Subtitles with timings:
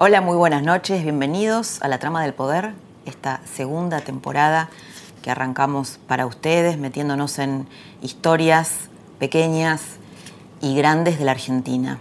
[0.00, 2.72] Hola, muy buenas noches, bienvenidos a La Trama del Poder,
[3.04, 4.70] esta segunda temporada
[5.22, 7.66] que arrancamos para ustedes, metiéndonos en
[8.00, 9.82] historias pequeñas
[10.60, 11.98] y grandes de la Argentina.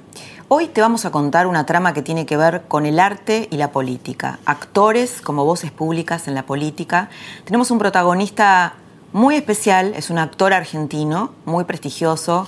[0.47, 3.57] Hoy te vamos a contar una trama que tiene que ver con el arte y
[3.57, 7.09] la política, actores como voces públicas en la política.
[7.45, 8.75] Tenemos un protagonista
[9.11, 12.47] muy especial, es un actor argentino, muy prestigioso,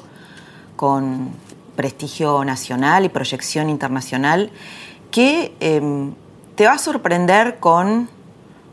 [0.76, 1.31] con
[1.76, 4.52] prestigio nacional y proyección internacional
[5.12, 6.13] que em,
[6.55, 8.10] te va a sorprender con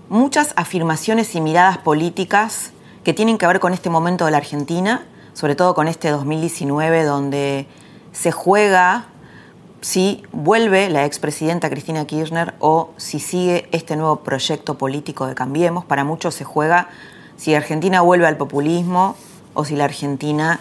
[0.09, 2.73] muchas afirmaciones y miradas políticas
[3.05, 7.05] que tienen que ver con este momento de la Argentina, sobre todo con este 2019
[7.05, 7.67] donde
[8.13, 9.07] se juega
[9.81, 15.85] si vuelve la expresidenta Cristina Kirchner o si sigue este nuevo proyecto político de Cambiemos.
[15.85, 16.89] Para muchos se juega
[17.37, 19.15] si Argentina vuelve al populismo
[19.55, 20.59] o si la Argentina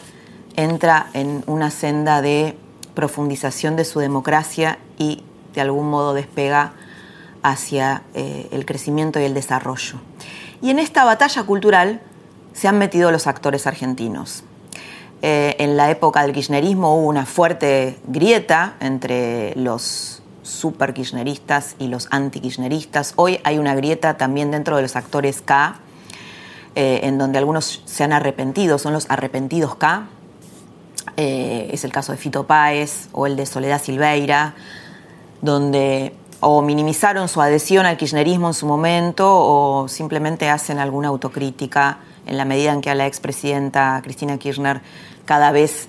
[0.56, 2.58] entra en una senda de
[2.94, 5.24] profundización de su democracia y
[5.56, 6.74] de algún modo despega
[7.46, 10.00] hacia eh, el crecimiento y el desarrollo.
[10.64, 12.02] Y en esta batalla cultural
[12.54, 14.44] se han metido los actores argentinos.
[15.22, 21.88] Eh, en la época del kirchnerismo hubo una fuerte grieta entre los super kirchneristas y
[21.88, 23.14] los anti kirchneristas.
[23.16, 25.76] Hoy hay una grieta también dentro de los actores K,
[26.74, 30.08] eh, en donde algunos se han arrepentido, son los arrepentidos K.
[31.16, 34.56] es el caso de Fito Páez o el de Soledad Silveira
[35.42, 42.00] donde o minimizaron su adhesión al kirchnerismo en su momento o simplemente hacen alguna autocrítica
[42.26, 44.82] en la medida en que a la expresidenta Cristina Kirchner
[45.26, 45.88] cada vez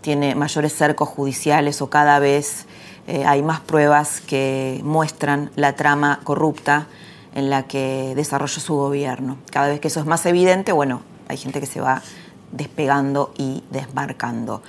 [0.00, 2.66] tiene mayores cercos judiciales o cada vez
[3.06, 6.86] eh, hay más pruebas que muestran la trama corrupta
[7.34, 9.36] en la que desarrolló su gobierno.
[9.50, 12.02] Cada vez que eso es más evidente, bueno, hay gente que se va
[12.52, 14.62] despegando y desmarcando.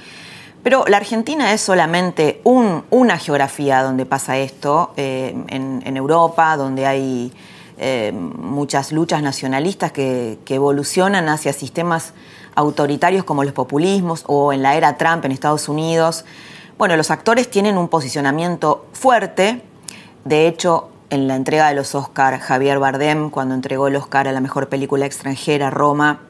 [0.68, 7.32] Pero la Argentina es solamente una geografía donde pasa esto, eh, en, Europa, donde hay
[7.78, 12.12] eh, muchas luchas nacionalistas que, evolucionan hacia sistemas
[12.54, 16.26] autoritarios como los populismos o en la era Trump en Estados Unidos.
[16.78, 19.62] Bueno, los actores tienen un posicionamiento fuerte.
[20.26, 24.34] De hecho, en la entrega de los Oscar, Javier Bardem, cuando entregó el Oscar a
[24.34, 26.24] la mejor película extranjera, Roma,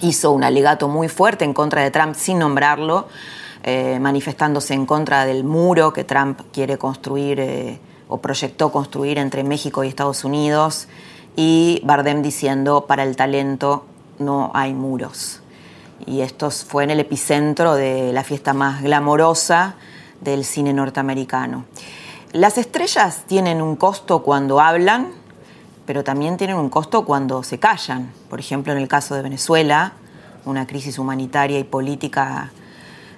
[0.00, 3.06] hizo un alegato muy fuerte en contra de Trump sin nombrarlo
[3.62, 7.78] eh, manifestándose en contra del muro que Trump quiere construir eh,
[8.08, 10.88] o proyectó construir entre México y Estados Unidos,
[11.36, 13.86] y Bardem diciendo, para el talento
[14.18, 15.40] no hay muros.
[16.06, 19.76] Y esto fue en el epicentro de la fiesta más glamorosa
[20.20, 21.64] del cine norteamericano.
[22.32, 25.12] Las estrellas tienen un costo cuando hablan,
[25.86, 28.12] pero también tienen un costo cuando se callan.
[28.28, 29.92] Por ejemplo, en el caso de Venezuela,
[30.44, 32.50] una crisis humanitaria y política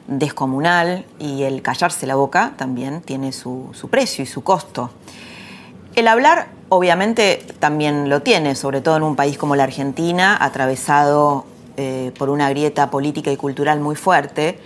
[0.06, 4.90] descomunal y el callarse la boca también tiene su, precio y su costo.
[5.94, 11.46] El hablar obviamente también lo tiene, sobre todo en un país como la Argentina, atravesado
[11.76, 14.58] eh, por una grieta política y cultural muy fuerte.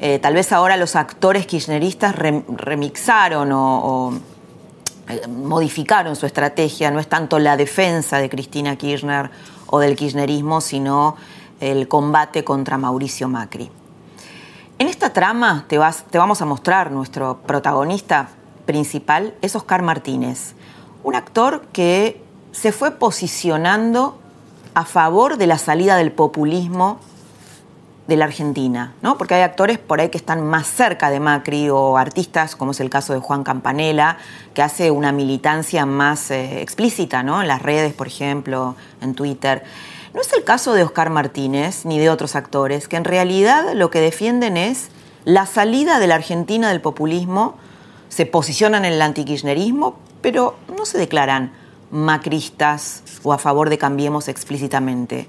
[0.00, 4.12] Eh, tal vez ahora los actores kirchneristas remixaron o,
[5.08, 9.30] eh, modificaron su estrategia, no es tanto la defensa de Cristina Kirchner
[9.66, 11.16] o del kirchnerismo, sino
[11.60, 13.70] el combate contra Mauricio Macri.
[14.84, 18.28] En esta trama te, vamos a mostrar nuestro protagonista
[18.66, 20.52] principal, es Oscar Martínez,
[21.02, 22.22] un actor que
[22.52, 24.18] se fue posicionando
[24.74, 27.00] a favor de la salida del populismo
[28.08, 29.16] de la Argentina, ¿no?
[29.16, 32.80] Porque hay actores por ahí que están más cerca de Macri o artistas, como es
[32.80, 34.18] el caso de Juan Campanella,
[34.52, 37.40] que hace una militancia más eh, explícita, ¿no?
[37.40, 39.64] En las redes, por ejemplo, en Twitter.
[40.14, 43.90] No es el caso de Oscar Martínez ni de otros actores, que en realidad lo
[43.90, 44.88] que defienden es
[45.24, 47.56] la salida de la Argentina del populismo,
[48.08, 51.52] se posicionan en el antikirchnerismo, pero no se declaran
[51.90, 55.26] macristas o a favor de Cambiemos explícitamente.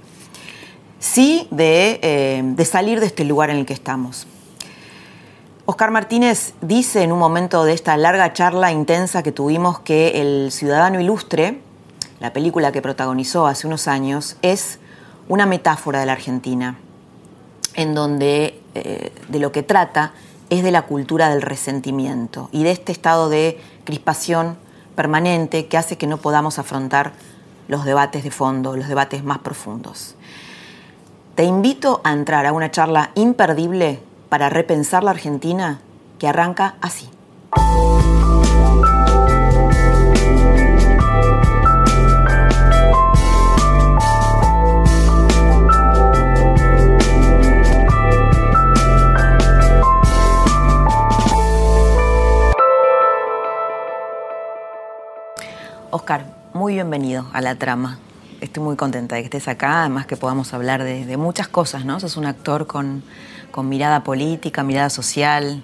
[1.00, 4.28] Sí de, eh, de salir de este lugar en el que estamos.
[5.66, 10.52] Oscar Martínez dice en un momento de esta larga charla intensa que tuvimos que el
[10.52, 11.65] ciudadano ilustre
[12.26, 14.80] la película que protagonizó hace unos años, es
[15.30, 16.80] una metáfora de la Argentina.
[17.76, 20.14] en donde eh, de lo que trata
[20.50, 24.58] es de la cultura del resentimiento y de este estado de crispación
[24.96, 27.12] permanente que hace que no podamos afrontar
[27.68, 30.16] los debates de fondo, los debates más profundos.
[31.36, 34.00] Te invito a entrar a una charla imperdible
[34.30, 35.82] para repensar la Argentina
[36.18, 37.10] que arranca así.
[55.96, 58.00] Oscar, muy bienvenido a la trama.
[58.42, 62.02] Estoy muy contenta de que estés acá, además que podamos hablar de, muchas cosas, ¿no?
[62.02, 63.02] Sos un actor con,
[63.64, 65.64] mirada política, mirada social.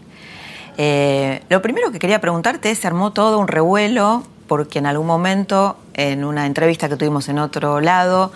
[0.78, 5.06] Eh, lo primero que quería preguntarte es, se armó todo un revuelo porque en algún
[5.06, 8.32] momento, en una entrevista que tuvimos en otro lado,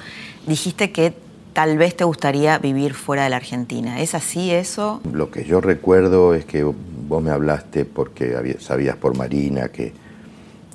[0.48, 1.14] dijiste que
[1.54, 4.02] tal vez te gustaría vivir fuera de la Argentina.
[4.02, 5.00] ¿Es así eso?
[5.14, 9.94] Lo que yo recuerdo es que vos me hablaste porque sabías por Marina que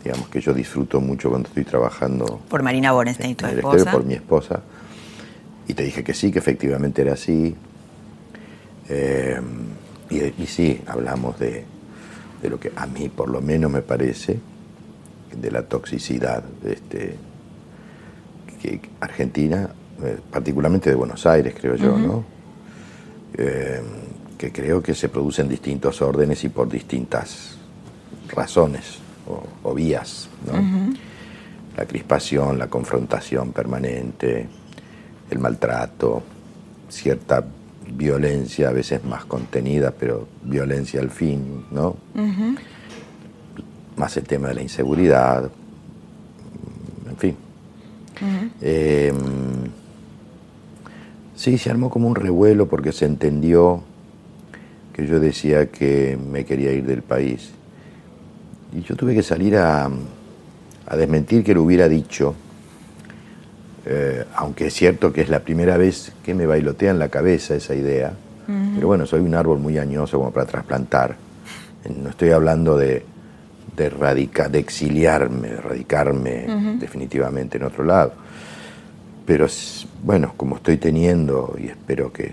[0.03, 2.41] digamos que yo disfruto mucho cuando estoy trabajando.
[2.49, 3.91] Por Marina Borenstein, tu esposa.
[3.91, 4.61] Por mi esposa.
[5.69, 7.55] Y te dije que sí, que efectivamente era así.
[8.89, 9.41] Eh,
[10.11, 11.65] y, sí, hablamos de,
[12.43, 14.41] lo que a mí por lo menos me parece,
[15.41, 17.17] de la toxicidad de este,
[18.61, 19.71] que Argentina,
[20.03, 22.25] eh, particularmente de Buenos Aires, creo yo, ¿no?
[23.35, 23.81] Eh,
[24.37, 27.57] que creo que se producen distintos órdenes y por distintas
[28.35, 28.99] razones
[29.63, 30.29] o, vías.
[31.77, 34.49] La crispación, la confrontación permanente,
[35.31, 36.23] el maltrato,
[36.89, 37.45] cierta
[37.93, 41.97] violencia, a veces más contenida, pero violencia al fin, ¿no?
[43.97, 45.51] Más el tema de la inseguridad,
[47.09, 47.37] en fin.
[48.61, 49.17] Em,
[51.35, 53.83] sí, se armó como un revuelo porque se entendió
[54.93, 57.53] que yo decía que me quería ir del país.
[58.73, 59.91] Y yo tuve que salir a,
[60.97, 62.35] desmentir que lo hubiera dicho,
[63.87, 67.55] eh, aunque es cierto que es la primera vez que me bailotea en la cabeza
[67.55, 68.13] esa idea.
[68.75, 71.15] Pero bueno, soy un árbol muy añoso como para trasplantar.
[72.03, 73.05] No estoy hablando de,
[73.77, 78.13] de, de exiliarme, de radicarme definitivamente en otro lado.
[79.25, 79.47] Pero
[80.03, 82.33] bueno, como estoy teniendo, y espero que,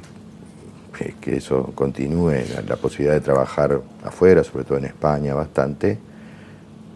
[1.22, 2.34] que, eso continúe,
[2.68, 6.00] la posibilidad de trabajar afuera, sobre todo en España bastante,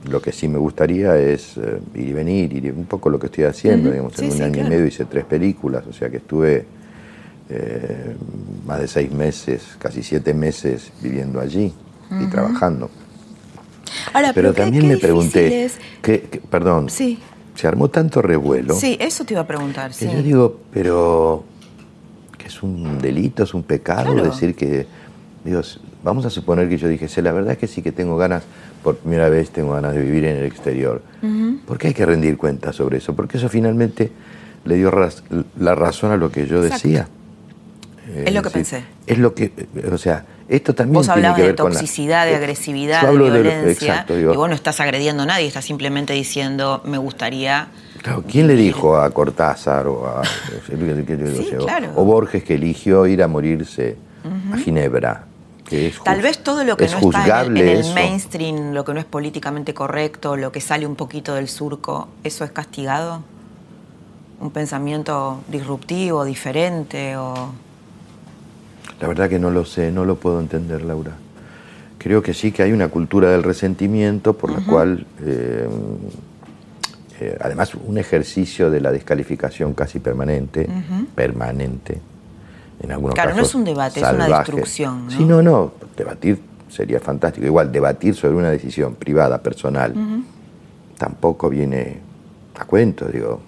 [0.09, 3.27] lo que sí me gustaría es eh, ir y venir, ir un poco lo que
[3.27, 3.92] estoy haciendo.
[3.92, 6.65] digamos, en un año y medio hice tres películas, o sea que estuve
[7.50, 8.15] eh,
[8.65, 11.74] más de seis meses, casi siete meses viviendo allí
[12.19, 12.89] y trabajando.
[14.33, 15.69] pero, también me pregunté,
[16.01, 17.18] que, perdón, se
[17.68, 18.74] armó tanto revuelo.
[18.75, 19.92] Sí, eso te iba a preguntar.
[19.92, 21.44] Que yo digo, pero
[22.38, 24.88] que es un delito, es un pecado decir que,
[25.44, 28.44] Dios, vamos a suponer que yo dije, la verdad es que sí que tengo ganas
[28.83, 31.01] por primera vez tengo ganas de vivir en el exterior.
[31.65, 33.15] ¿Por qué hay que rendir cuentas sobre eso?
[33.15, 34.11] Porque eso finalmente
[34.65, 34.91] le dio
[35.59, 37.07] la razón a lo que yo decía.
[38.15, 38.83] es lo que pensé.
[39.05, 39.51] Es lo que,
[39.91, 44.05] o sea, esto también Vos tiene que ver de toxicidad, de agresividad, de violencia.
[44.09, 47.69] y vos no estás agrediendo a nadie, estás simplemente diciendo, me gustaría...
[48.01, 50.23] Claro, ¿quién le dijo a Cortázar o a
[51.95, 53.95] o, Borges que eligió ir a morirse
[54.51, 55.30] a Ginebra?
[56.03, 59.74] Tal vez todo lo que no está en, el mainstream, lo que no es políticamente
[59.74, 63.24] correcto, lo que sale un poquito del surco, ¿eso es castigado?
[64.41, 67.53] ¿Un pensamiento disruptivo, diferente o...?
[69.00, 71.13] La verdad que no lo sé, no lo puedo entender, Laura.
[71.98, 75.68] Creo que sí que hay una cultura del resentimiento por la cual, eh,
[77.20, 80.68] eh, además, un ejercicio de la descalificación casi permanente,
[81.15, 82.01] permanente,
[83.13, 85.05] claro, no es un debate, es una destrucción.
[85.05, 85.11] ¿no?
[85.11, 87.45] Sí, no, no, debatir sería fantástico.
[87.45, 89.93] Igual, debatir sobre una decisión privada, personal,
[90.97, 92.00] tampoco viene
[92.57, 93.41] a cuento, digo.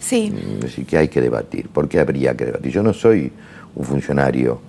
[0.00, 0.30] Sí.
[0.30, 1.68] Mm, decir que hay que debatir.
[1.68, 2.72] ¿Por qué habría que debatir?
[2.72, 3.32] Yo no soy
[3.74, 4.60] un funcionario.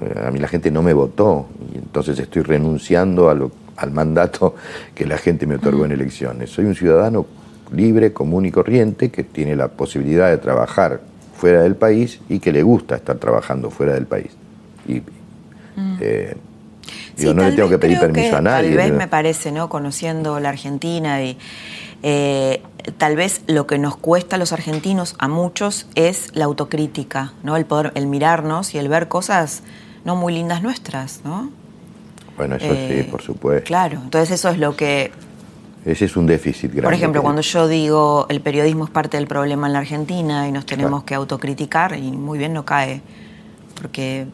[0.00, 4.54] Eh, a mí la gente no me votó y entonces estoy renunciando al mandato
[4.94, 6.50] que la gente me otorgó en elecciones.
[6.50, 7.26] Soy un ciudadano
[7.72, 11.00] libre, común y corriente que tiene la posibilidad de trabajar
[11.40, 14.30] fuera del país y que le gusta estar trabajando fuera del país.
[14.86, 15.96] Y, mm.
[16.00, 16.36] eh,
[17.16, 18.76] yo no le tengo que pedir permiso a nadie.
[18.76, 19.68] Tal vez me parece, ¿no?
[19.68, 21.38] Conociendo la Argentina y
[22.02, 22.62] eh,
[22.98, 27.56] tal vez lo que nos cuesta a los argentinos, a muchos, es la autocrítica, ¿no?
[27.56, 29.62] El poder, el mirarnos y el ver cosas
[30.04, 31.50] no muy lindas nuestras, ¿no?
[32.36, 33.66] Bueno, eso sí, eh, por supuesto.
[33.66, 35.12] Claro, entonces eso es lo que
[35.84, 36.82] ese es un déficit grande.
[36.82, 40.52] Por ejemplo, cuando yo digo el periodismo es parte del problema en la Argentina y
[40.52, 43.02] nos tenemos que autocriticar, y muy bien no cae
[43.80, 44.26] porque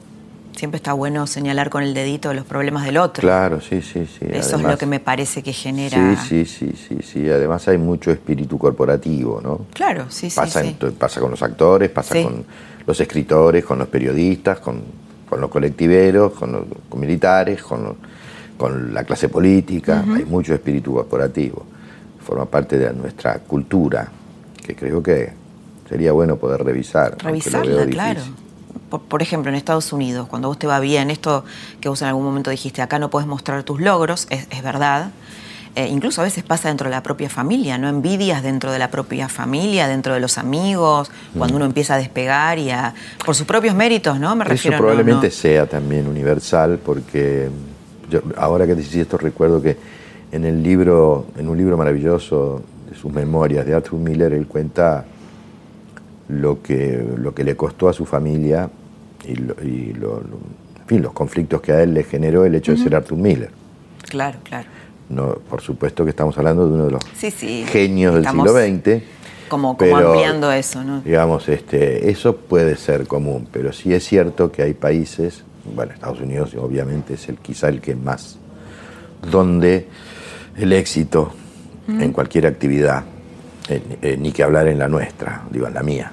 [0.56, 3.20] siempre está bueno señalar con el dedito los problemas del otro.
[3.20, 4.26] Claro, sí, sí, sí.
[4.30, 6.16] Eso es lo que me parece que genera...
[6.16, 7.30] Sí, sí, sí, sí, sí.
[7.30, 9.66] Además hay mucho espíritu corporativo, ¿no?
[9.72, 10.36] Claro, sí, sí.
[10.36, 10.76] Pasa, sí.
[10.98, 12.44] pasa con los actores, pasa con
[12.86, 14.82] los escritores, con los periodistas, con,
[15.38, 16.64] los colectiveros, con los
[16.98, 17.96] militares, con,
[18.56, 20.04] con la clase política.
[20.14, 21.64] Hay mucho espíritu corporativo.
[22.24, 24.08] Forma parte de nuestra cultura,
[24.64, 25.32] que creo que
[25.88, 27.16] sería bueno poder revisar.
[27.22, 28.22] Revisarla, claro
[28.88, 31.44] por, ejemplo, en Estados Unidos, cuando vos te va bien, esto
[31.80, 35.10] que vos en algún momento dijiste, acá no puedes mostrar tus logros, es, verdad.
[35.74, 37.88] Eh, incluso a veces pasa dentro de la propia familia, ¿no?
[37.88, 41.56] Envidias dentro de la propia familia, dentro de los amigos, cuando mm.
[41.56, 42.94] uno empieza a despegar y a.
[43.24, 44.34] por sus propios méritos, ¿no?
[44.36, 47.50] Me refiero Eso probablemente sea también universal, porque
[48.10, 49.76] yo, ahora que decís esto, recuerdo que
[50.32, 55.04] en el libro, en un libro maravilloso de sus memorias de Arthur Miller, él cuenta
[56.28, 58.68] lo que, lo que le costó a su familia
[59.24, 59.34] y,
[60.98, 63.50] los conflictos que a él le generó el hecho de ser Arthur Miller.
[64.08, 64.68] Claro, claro.
[65.08, 67.02] No, por supuesto que estamos hablando de uno de los
[67.70, 69.02] genios del siglo XX.
[69.48, 71.00] Como, como ampliando eso, ¿no?
[71.02, 75.44] Digamos, este, eso puede ser común, pero sí es cierto que hay países,
[75.74, 78.38] bueno, Estados Unidos obviamente es el, quizá el que más,
[79.30, 79.88] donde
[80.56, 81.32] el éxito
[81.88, 83.04] en cualquier actividad
[83.68, 86.12] eh, ni que hablar en la nuestra, digo, en la mía.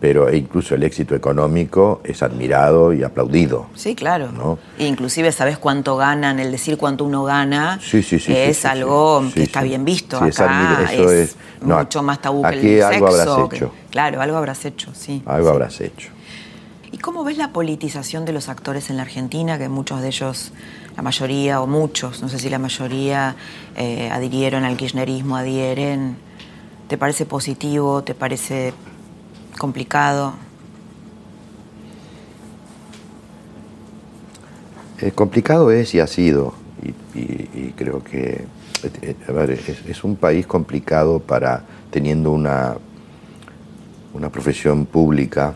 [0.00, 3.66] Pero incluso el éxito económico es admirado y aplaudido.
[3.74, 4.32] Sí, claro.
[4.32, 4.58] ¿no?
[4.78, 9.22] E inclusive sabes cuánto ganan, el decir cuánto uno gana sí, sí, sí, es algo
[9.34, 10.16] que está bien visto.
[10.16, 13.72] Acá eso es, mucho más tabú que el algo habrás hecho.
[13.90, 15.22] claro, algo habrás hecho, sí.
[15.26, 16.08] Algo habrás hecho.
[17.00, 19.56] ¿Y cómo ves la politización de los actores en la Argentina?
[19.56, 20.52] Que muchos de ellos,
[20.94, 23.36] la mayoría o muchos, no sé si la mayoría,
[23.74, 26.18] eh, adhirieron al kirchnerismo, adhieren
[26.88, 28.04] ¿Te parece positivo?
[28.04, 28.74] ¿Te parece
[29.58, 30.34] complicado?
[34.98, 36.52] Eh, complicado es y ha sido,
[37.14, 38.44] y, creo que
[38.82, 42.76] eh, es, un país complicado para teniendo una,
[44.12, 45.54] una profesión pública,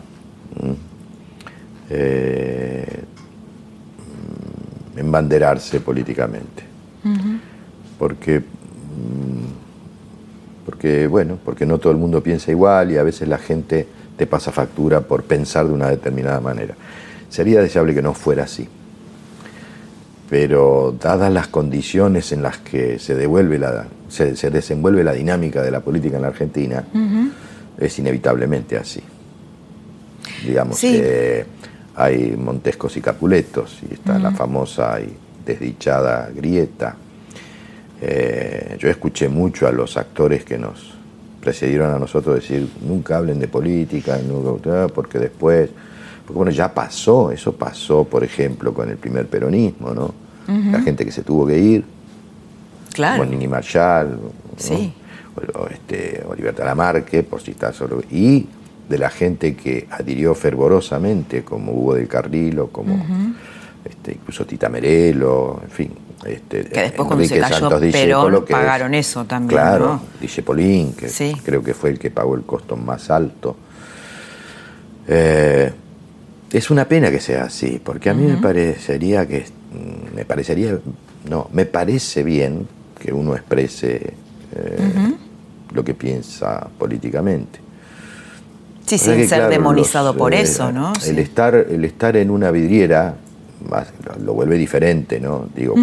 [1.97, 3.05] eh,
[4.97, 6.63] embanderarse políticamente.
[7.99, 8.45] Porque mm,
[10.65, 13.87] porque bueno, porque no todo el mundo piensa igual y a veces la gente
[14.17, 16.75] te pasa factura por pensar de una determinada manera.
[17.29, 18.69] Sería deseable que no fuera así.
[20.31, 25.71] Pero dadas las condiciones en las que se, devuelve la, se, desenvuelve la dinámica de
[25.71, 26.85] la política en la Argentina,
[27.79, 29.03] es inevitablemente así.
[30.47, 31.45] Digamos que
[31.97, 36.97] hay Montescos y Capuletos, y está la famosa y desdichada grieta.
[38.01, 40.95] Eh, yo escuché mucho a los actores que nos
[41.41, 44.19] precedieron a nosotros decir, nunca hablen de política,
[44.93, 45.71] porque después,
[46.27, 50.15] porque bueno, ya pasó, eso pasó, por ejemplo, con el primer peronismo, ¿no?
[50.47, 51.85] La gente que se tuvo que ir,
[52.93, 53.19] claro.
[53.19, 54.19] como Nini Marshall,
[55.55, 58.47] o, este, Oliver Talamarque, por si está solo, y
[58.89, 63.05] de la gente que adhirió fervorosamente, como Hugo del Carrilo, como
[63.85, 65.91] este, incluso Tita Merelo, en fin,
[66.25, 69.61] este, que después cuando se cayó Perón pagaron eso también.
[69.61, 71.09] Claro, dice Polín, que
[71.43, 73.57] creo que fue el que pagó el costo más alto.
[75.07, 75.73] Eh,
[76.51, 79.45] es una pena que sea así, porque a mí me parecería que
[80.15, 80.79] me parecería
[81.29, 82.67] no, me parece bien
[83.01, 84.15] que uno exprese
[84.55, 85.15] eh,
[85.73, 87.64] lo que piensa políticamente.
[88.87, 90.93] Sí, sin ser demonizado por eh, eso, ¿no?
[91.07, 93.17] El, estar, el estar en una vidriera
[94.23, 95.47] lo vuelve diferente, ¿no?
[95.55, 95.75] Digo,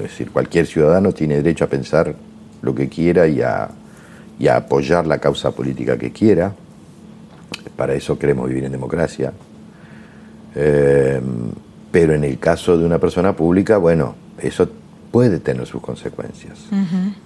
[0.00, 2.14] decir, cualquier ciudadano tiene derecho a pensar
[2.62, 3.68] lo que quiera y a,
[4.54, 6.54] apoyar la causa política que quiera.
[7.76, 9.32] Para eso queremos vivir en democracia.
[10.54, 11.20] Eh,
[11.90, 14.68] pero en el caso de una persona pública, bueno, eso
[15.10, 16.58] puede tener sus consecuencias,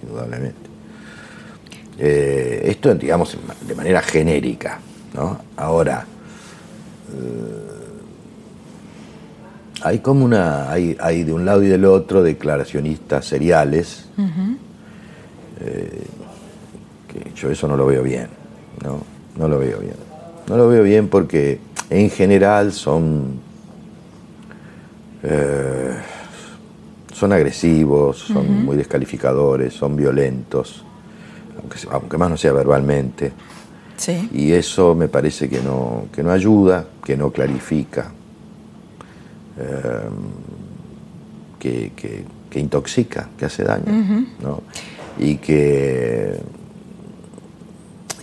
[0.01, 0.69] indudablemente.
[1.99, 3.37] Eh, esto, digamos,
[3.67, 4.79] de manera genérica,
[5.13, 5.39] ¿no?
[5.57, 6.05] Ahora,
[7.13, 7.71] eh,
[9.83, 14.05] hay como una, hay, hay, de un lado y del otro declaracionistas seriales,
[15.59, 16.03] eh,
[17.07, 18.27] que yo eso no lo veo bien,
[18.83, 19.01] ¿no?
[19.37, 19.95] No lo veo bien.
[20.47, 23.39] No lo veo bien porque en general son,
[25.23, 25.95] eh,
[27.13, 30.83] son agresivos, son muy descalificadores, son violentos,
[31.59, 33.31] aunque, aunque más no sea verbalmente.
[34.01, 34.29] Sí.
[34.33, 38.11] Y eso me parece que no, que no ayuda, que no clarifica
[39.57, 40.51] Em,
[41.59, 43.85] que, intoxica, que hace daño,
[45.19, 46.37] y que,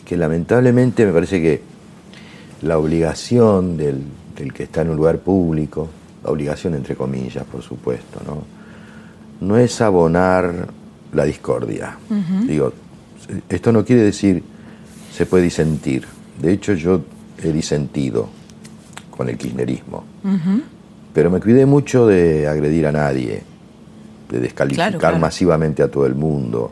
[0.04, 1.62] que lamentablemente me parece que
[2.62, 4.02] la obligación del
[4.36, 5.88] el que está en un lugar público,
[6.24, 8.42] la obligación entre comillas, por supuesto, ¿no?
[9.46, 10.68] No es abonar
[11.12, 11.96] la discordia.
[12.46, 12.72] Digo,
[13.48, 14.42] esto no quiere decir
[15.18, 16.06] se puede disentir.
[16.40, 17.00] De hecho, yo
[17.42, 18.28] he disentido
[19.10, 20.04] con el kirchnerismo.
[21.12, 23.42] Pero me cuidé mucho de agredir a nadie,
[24.30, 26.70] de descalificar masivamente a todo el mundo,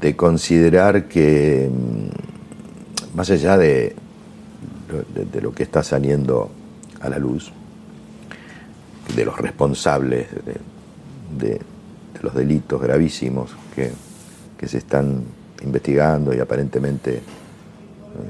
[0.00, 3.96] de considerar que, mm, más allá de,
[5.32, 6.52] de, lo que está saliendo
[7.00, 7.50] a la luz,
[9.16, 10.28] de los responsables
[11.36, 11.60] de,
[12.22, 13.90] los delitos gravísimos que,
[14.56, 15.24] que, se están
[15.64, 17.22] investigando y aparentemente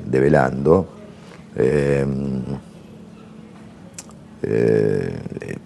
[0.07, 0.89] develando,
[1.57, 2.07] eh,
[4.43, 5.57] eh,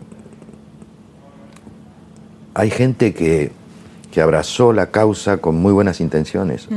[2.55, 3.53] hay gente que,
[4.23, 6.69] abrazó la causa con muy buenas intenciones.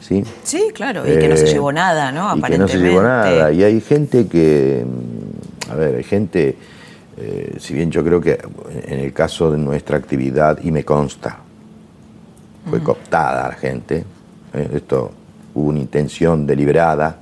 [0.00, 0.22] ¿Sí?
[0.42, 2.36] sí, claro, y que no se eh, llevó nada, ¿no?
[2.36, 3.50] Y que no se llevó nada.
[3.50, 6.56] Y hay gente que, mm, a ver, hay gente,
[7.16, 8.38] eh, si bien yo creo que
[8.84, 11.38] en el caso de nuestra actividad, y me consta,
[12.68, 14.04] fue cooptada la gente,
[14.52, 15.10] esto
[15.58, 17.18] hubo una intención deliberada,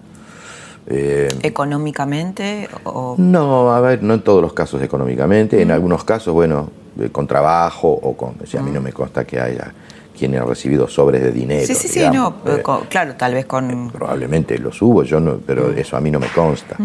[0.89, 2.69] eh, ¿Económicamente?
[2.85, 3.17] O...
[3.19, 5.61] No, a ver, no en todos los casos económicamente.
[5.61, 6.71] En algunos casos, bueno,
[7.13, 8.37] con trabajo o con.
[8.43, 9.73] O sea, a mí no me consta que haya
[10.17, 11.67] quien haya recibido sobres de dinero.
[11.67, 13.71] Sí, sí, sí, no, eh, claro, tal vez con.
[13.71, 16.77] Eh, probablemente los hubo, yo no, pero eso a mí no me consta.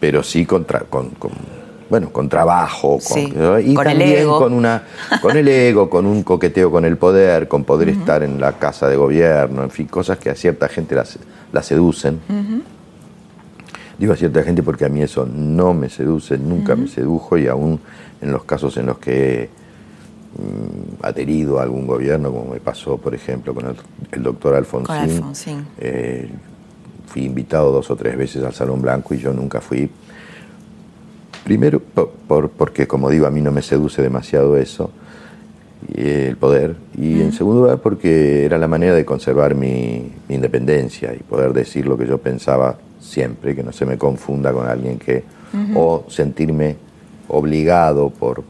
[0.00, 1.10] Pero sí con, con,
[1.90, 4.82] bueno, con trabajo, con, y también con una,
[5.22, 8.88] con el ego, con un coqueteo con el poder, con poder estar en la casa
[8.88, 10.94] de gobierno, en fin, cosas que a cierta gente
[11.52, 12.20] la, seducen.
[13.98, 17.48] Digo a cierta gente porque a mí eso no me seduce, nunca me sedujo y
[17.48, 17.80] aún
[18.20, 19.48] en los casos en los que he
[20.40, 23.74] mm, adherido a algún gobierno, como me pasó, por ejemplo, con
[24.12, 26.30] el, doctor Alfonsín, eh,
[27.06, 29.90] fui invitado dos o tres veces al Salón Blanco y yo nunca fui.
[31.48, 34.90] Primero por, porque, como digo, a mí no me seduce demasiado eso,
[35.94, 41.20] el poder, y en segundo lugar porque era la manera de conservar mi independencia y
[41.20, 45.24] poder decir lo que yo pensaba siempre, que no se me confunda con alguien que,
[45.74, 46.76] o sentirme
[47.28, 48.44] obligado por,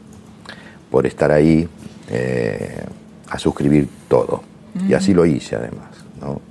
[0.91, 1.69] por estar ahí
[2.11, 2.83] eh,
[3.29, 4.43] a suscribir todo.
[4.89, 5.87] Y así lo hice además.
[6.19, 6.41] ¿no?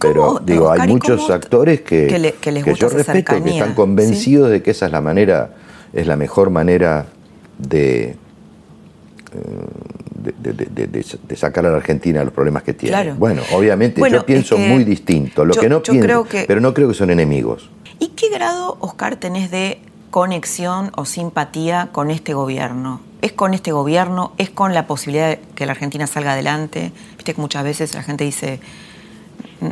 [0.00, 2.06] Pero digo, hay muchos actores que,
[2.40, 5.50] que, yo respeto, que están convencidos de que esa es la manera,
[5.92, 7.06] es la mejor manera
[7.58, 8.16] de,
[9.32, 13.12] eh, de, sacar a la Argentina los problemas que tiene.
[13.12, 15.44] Bueno, obviamente yo pienso muy distinto.
[15.44, 17.70] Lo que no pienso, pero no creo que son enemigos.
[17.98, 23.00] ¿Y qué grado, Oscar, tenés de conexión o simpatía con este gobierno?
[23.22, 24.32] ¿Es con este gobierno?
[24.38, 26.92] ¿Es con la posibilidad de que la Argentina salga adelante?
[27.16, 28.60] Viste que muchas veces la gente dice,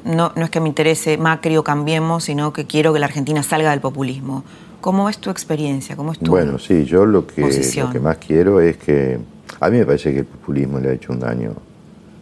[0.05, 3.43] no, no es que me interese Macri o cambiemos, sino que quiero que la Argentina
[3.43, 4.45] salga del populismo.
[4.85, 5.97] ¿Cómo es tu experiencia?
[5.97, 9.19] ¿Cómo es tu Bueno, sí, yo lo que, lo que más quiero es que
[9.59, 11.55] a mí me parece que el populismo le ha hecho un daño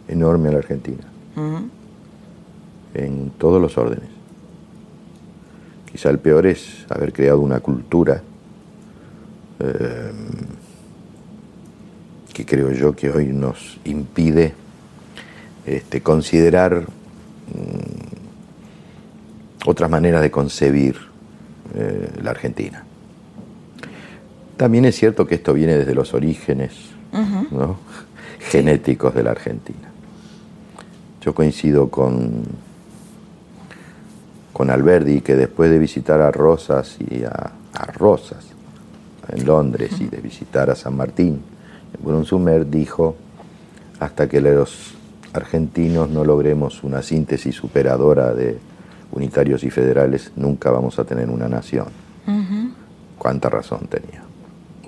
[0.07, 1.03] enorme a la Argentina,
[2.93, 4.07] en todos los órdenes.
[5.91, 8.23] Quizá el peor es haber creado una cultura
[9.59, 10.11] eh,
[12.33, 14.53] que creo yo que hoy nos impide
[15.65, 16.85] este, considerar mm,
[19.65, 21.12] otras maneras de concebir
[21.75, 22.83] eh, la Argentina.
[24.57, 26.71] También es cierto que esto viene desde los orígenes
[28.39, 29.89] genéticos de la Argentina.
[31.21, 32.43] Yo coincido con,
[34.51, 37.51] con Alberdi que después de visitar a Rosas y a,
[37.95, 38.45] Rosas
[39.29, 41.41] en Londres y de visitar a San Martín,
[41.97, 43.15] en Brunsumer dijo,
[43.99, 44.93] hasta que los
[45.33, 48.59] argentinos no logremos una síntesis superadora de
[49.13, 51.87] unitarios y federales, nunca vamos a tener una nación.
[53.17, 54.23] ¿Cuánta razón tenía?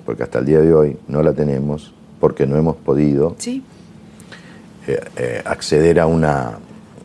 [0.04, 3.60] Porque hasta el día de hoy no la tenemos porque no hemos podido eh,
[5.16, 6.58] eh, acceder a una,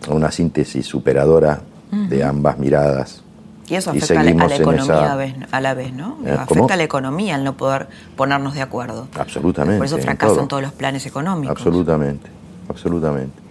[0.10, 3.24] una, síntesis superadora de ambas miradas.
[3.68, 5.12] Y eso afecta a, la, economía
[5.52, 6.18] a, la vez, ¿no?
[6.26, 9.08] Eh, afecta a la economía el no poder ponernos de acuerdo.
[9.18, 9.78] Absolutamente.
[9.78, 11.56] Por eso fracasan todos los planes económicos.
[11.56, 12.30] Absolutamente,
[12.68, 13.51] absolutamente.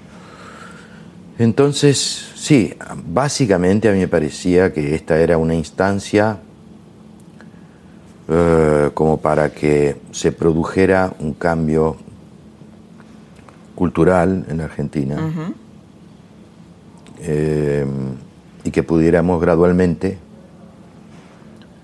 [1.40, 2.74] Entonces, sí,
[3.06, 6.38] básicamente a mí me parecía que esta era una instancia
[8.28, 11.96] eh, como para que se produjera un cambio
[13.74, 15.16] cultural en la Argentina
[17.20, 17.86] eh,
[18.62, 20.18] y que pudiéramos gradualmente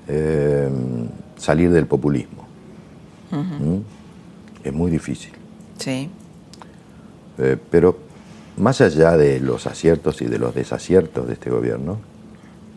[0.06, 0.68] eh,
[1.38, 2.44] salir del populismo.
[3.30, 3.78] ¿Mm?
[4.64, 5.32] Es muy difícil.
[5.78, 6.10] Sí.
[7.70, 8.05] pero
[8.56, 11.98] más allá de los aciertos y de los desaciertos de este gobierno,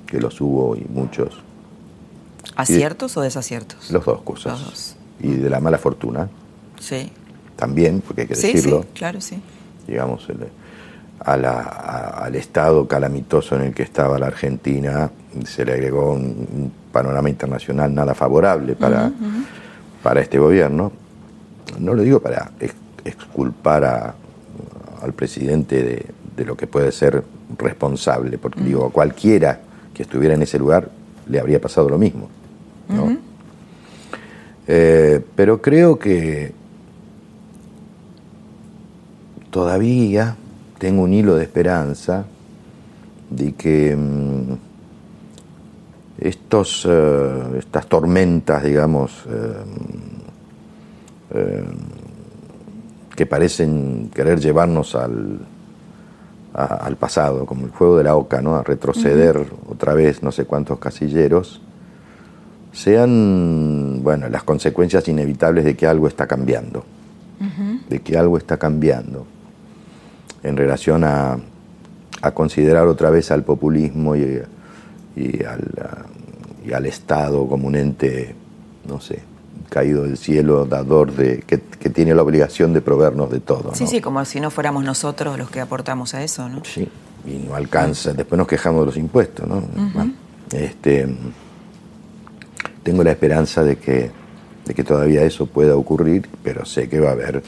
[0.06, 1.42] que los hubo y muchos,
[2.56, 3.90] ¿Aciertos o desaciertos?
[3.92, 4.96] Los dos cosas.
[5.22, 6.30] Y de la mala fortuna.
[6.80, 7.12] Sí.
[7.56, 8.82] También, porque hay que decirlo.
[8.82, 9.42] Sí, claro, sí.
[9.88, 10.28] Digamos,
[11.20, 15.10] al estado calamitoso en el que estaba la Argentina
[15.46, 19.12] se le agregó un, panorama internacional nada favorable para,
[20.02, 20.92] para este gobierno.
[21.78, 22.52] No lo digo para
[23.06, 24.16] exculpar
[25.02, 27.24] al presidente de, de, lo que puede ser
[27.58, 29.62] responsable, porque digo, a cualquiera
[29.94, 30.90] que estuviera en ese lugar
[31.28, 32.30] le habría pasado lo mismo.
[34.68, 36.54] Eh, pero creo que
[39.50, 40.36] todavía
[40.78, 42.26] tengo un hilo de esperanza
[43.30, 44.54] de que mm,
[46.20, 49.26] estos, eh, estas tormentas, digamos,
[51.34, 51.64] eh,
[53.20, 55.40] que parecen querer llevarnos al,
[56.54, 58.56] al pasado, como el juego de la oca, ¿no?
[58.56, 61.62] a retroceder otra vez no sé cuántos casilleros,
[62.72, 66.86] sean bueno, las consecuencias inevitables de que algo está cambiando,
[67.90, 69.28] de que algo está cambiando
[70.42, 71.38] en relación a,
[72.22, 74.42] a considerar otra vez al populismo y,
[75.18, 75.68] y, al,
[76.66, 78.34] y al Estado como un ente,
[78.88, 79.20] no sé,
[79.70, 81.58] caído del cielo, dador de, que,
[81.90, 83.74] tiene la obligación de proveernos de todo.
[83.76, 86.64] Sí, sí, como si no fuéramos nosotros los que aportamos a eso, ¿no?
[86.66, 86.88] Sí,
[87.26, 88.14] y no alcanza.
[88.14, 89.64] Después nos quejamos de los impuestos, ¿no?
[90.52, 91.08] este,
[92.84, 94.12] tengo la esperanza de que,
[94.66, 97.44] de que todavía eso pueda ocurrir, pero sé que va a haber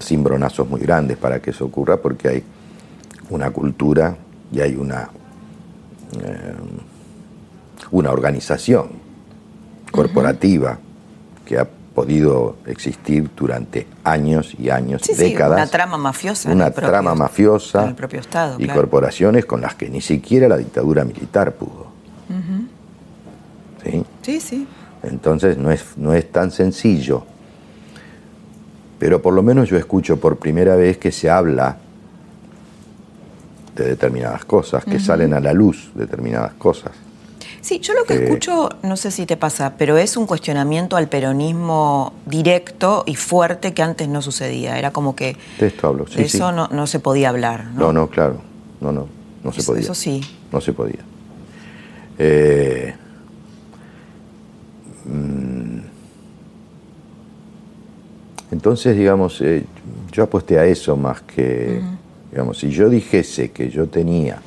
[0.00, 2.44] cimbronazos muy grandes para que eso ocurra, porque hay
[3.30, 4.16] una cultura
[4.52, 5.10] y hay una,
[6.22, 6.54] eh,
[7.90, 9.05] una organización
[9.96, 10.78] corporativa
[11.44, 15.56] que ha podido existir durante años y años, sí, décadas.
[15.56, 16.52] Sí, una trama mafiosa.
[16.52, 17.82] Una trama mafiosa.
[17.84, 18.56] En el propio Estado.
[18.58, 21.86] Y corporaciones con las que ni siquiera la dictadura militar pudo.
[23.82, 24.04] ¿Sí?
[24.22, 24.66] Sí, sí.
[25.02, 27.24] Entonces no es, no es tan sencillo.
[28.98, 31.78] Pero por lo menos yo escucho por primera vez que se habla
[33.74, 36.92] de determinadas cosas, que salen a la luz determinadas cosas.
[37.66, 41.08] Sí, yo lo que escucho, no sé si te pasa, pero es un cuestionamiento al
[41.08, 44.78] peronismo directo y fuerte que antes no sucedía.
[44.78, 46.06] Era como que de esto hablo.
[46.06, 47.64] Sí, eso No, no, se podía hablar.
[47.74, 47.92] ¿no?
[47.92, 48.40] no, claro.
[48.80, 49.08] No, no,
[49.42, 49.82] no se podía.
[49.82, 50.20] Eso sí.
[50.52, 51.00] No se podía.
[52.20, 52.94] Eh,
[55.06, 55.78] mm,
[58.52, 59.64] entonces, digamos, eh,
[60.12, 61.80] yo aposté a eso más que,
[62.30, 64.40] digamos, si yo dijese que yo tenía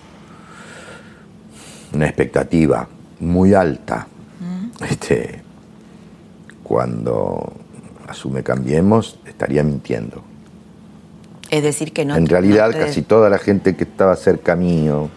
[1.91, 2.87] una expectativa
[3.19, 4.07] muy alta.
[4.89, 5.41] Este,
[6.63, 7.51] cuando
[8.07, 10.23] asume Cambiemos, estaría mintiendo.
[11.49, 12.15] Es decir, que no.
[12.15, 15.09] En realidad, casi toda la gente que estaba cerca mío,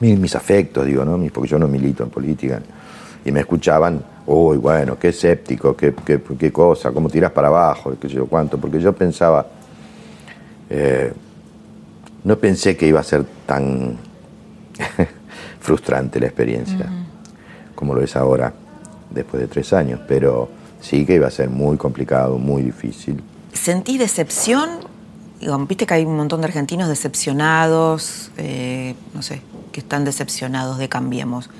[0.00, 1.22] mis, afectos, digo, ¿no?
[1.32, 2.60] Porque yo no milito en política,
[3.24, 5.94] y me escuchaban, uy, bueno, qué escéptico, qué,
[6.38, 9.46] qué, cosa, cómo tiras para abajo, qué sé yo cuánto, porque yo pensaba,
[10.70, 11.12] eh,
[12.24, 13.98] no pensé que iba a ser tan
[15.60, 17.03] frustrante la experiencia
[17.74, 18.52] como lo es ahora,
[19.10, 20.48] después de tres años, pero
[20.80, 23.22] sí que iba a ser muy complicado, muy difícil.
[23.52, 24.70] ¿Sentís decepción?
[25.68, 30.88] Viste que hay un montón de argentinos decepcionados, eh, no sé, que están decepcionados de
[30.88, 31.50] Cambiemos.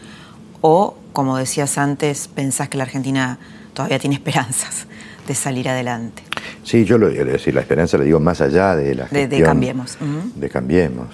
[0.61, 3.39] O, como decías antes, pensás que la Argentina
[3.75, 4.87] todavía tiene esperanzas
[5.27, 6.23] de salir adelante.
[6.63, 9.43] Sí, yo lo quiero decir, la esperanza le digo más allá de la gestión, de,
[9.43, 9.99] Cambiemos.
[10.35, 11.09] De Cambiemos.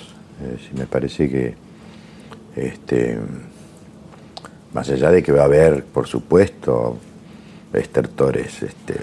[0.76, 1.54] me parece que
[2.56, 3.18] este,
[4.72, 6.96] más allá de que va a haber, por supuesto,
[7.72, 8.94] estertores, este,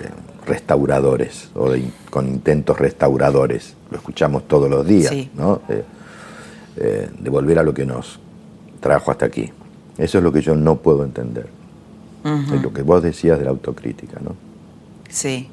[0.46, 1.72] restauradores o
[2.10, 5.62] con intentos restauradores, lo escuchamos todos los días, ¿no?
[5.70, 8.20] Eh, de volver a lo que nos
[8.80, 9.52] trajo hasta aquí.
[9.98, 11.48] Eso es lo que yo no puedo entender.
[12.24, 14.36] Es lo que vos decías de la autocrítica, ¿no?
[15.10, 15.50] Sí.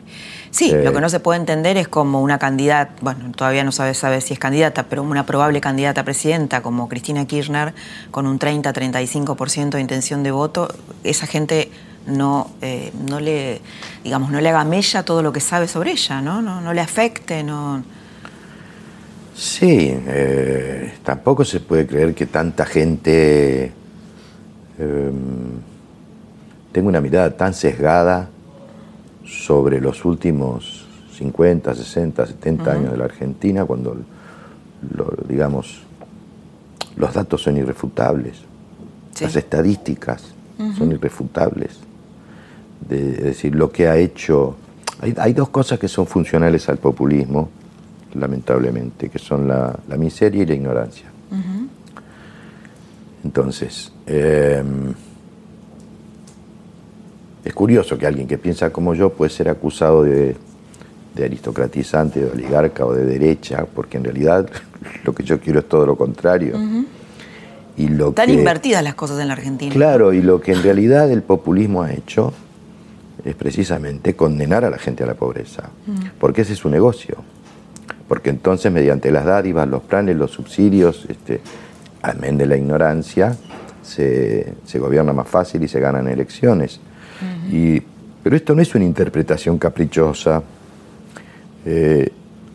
[0.54, 3.92] Sí, lo que no se puede entender es como una candidata, bueno, todavía no sabe,
[3.92, 7.74] sabe si es candidata, pero una probable candidata a presidenta como Cristina Kirchner,
[8.12, 10.68] con un 30-35% de intención de voto,
[11.02, 11.72] esa gente
[12.06, 13.62] no, eh, no le,
[14.04, 16.40] digamos, no le haga mella todo lo que sabe sobre ella, ¿no?
[16.40, 17.82] No, le afecte, no.
[19.34, 23.72] Sí, eh, tampoco se puede creer que tanta gente
[24.78, 25.58] em,
[26.70, 28.28] tenga una mirada tan sesgada
[29.24, 30.84] sobre los últimos
[31.16, 33.96] 50, 60, 70 años de la Argentina, cuando,
[35.28, 35.82] digamos,
[36.96, 38.42] los datos son irrefutables,
[39.20, 40.34] las estadísticas
[40.76, 41.78] son irrefutables.
[42.88, 44.56] De, es decir, lo que ha hecho...
[45.00, 47.48] Hay, dos cosas que son funcionales al populismo,
[48.14, 51.06] lamentablemente, que son la, miseria y la ignorancia.
[53.24, 54.94] Entonces, em,
[57.44, 60.36] es curioso que alguien que piensa como yo puede ser acusado de,
[61.22, 64.48] aristocratizante, de oligarca o de derecha, porque en realidad
[65.04, 66.58] lo que yo quiero es todo lo contrario.
[67.76, 69.72] y lo Están invertidas las cosas en la Argentina.
[69.72, 72.32] Claro, y lo que en realidad el populismo ha hecho
[73.24, 75.70] es precisamente condenar a la gente a la pobreza,
[76.18, 77.16] porque ese es su negocio.
[78.08, 81.40] Porque entonces mediante las dádivas, los planes, los subsidios, este,
[82.02, 83.36] amén de la ignorancia,
[83.82, 86.80] se, gobierna más fácil y se ganan elecciones.
[87.50, 87.80] Y,
[88.22, 90.42] pero esto no es una interpretación caprichosa.
[91.66, 92.10] Eh,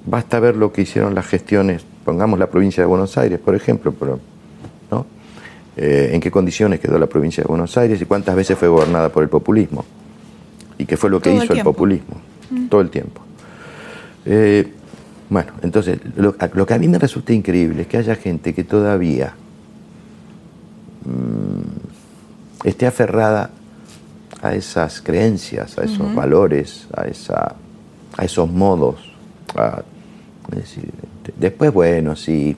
[0.06, 3.94] basta ver lo que hicieron las gestiones, pongamos la provincia de Buenos Aires, por ejemplo,
[3.94, 4.20] pero,
[4.92, 5.06] ¿no?
[5.78, 9.10] Eh, en qué condiciones quedó la provincia de Buenos Aires y cuántas veces fue gobernada
[9.10, 9.86] por el populismo.
[10.78, 12.22] Y qué fue lo que hizo el, populismo,
[12.70, 13.22] todo el tiempo.
[14.26, 14.72] Eh,
[15.30, 19.34] bueno, entonces, lo, que a mí me resulta increíble es que haya gente que todavía
[21.06, 23.52] mm, esté aferrada
[24.42, 27.56] a esas creencias, a esos valores, a, esa,
[28.18, 29.12] a esos modos.
[31.38, 32.56] después, bueno, sí,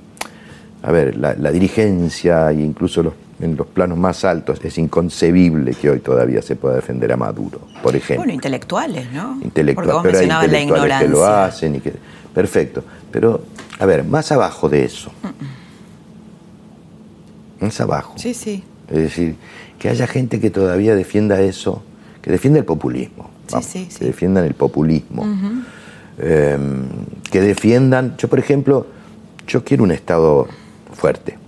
[0.83, 5.89] a ver, la, dirigencia e incluso los, en los planos más altos es inconcebible que
[5.89, 8.17] hoy todavía se pueda defender a Maduro, por ejemplo.
[8.17, 9.39] Bueno, intelectuales, ¿no?
[9.41, 11.93] Intelectuales, pero hay intelectuales que lo hacen y que...
[12.33, 13.41] Perfecto, pero
[13.79, 15.11] a ver, más abajo de eso.
[17.59, 18.13] Más abajo.
[18.17, 18.63] Sí, sí.
[18.87, 19.35] Es decir,
[19.81, 21.81] que haya gente que todavía defienda eso,
[22.21, 23.31] que defienda el populismo.
[23.63, 25.25] sí, sí, Que defiendan el populismo.
[26.19, 26.83] Em,
[27.31, 28.85] que defiendan, yo por ejemplo,
[29.47, 30.47] yo quiero un Estado
[30.93, 31.39] fuerte.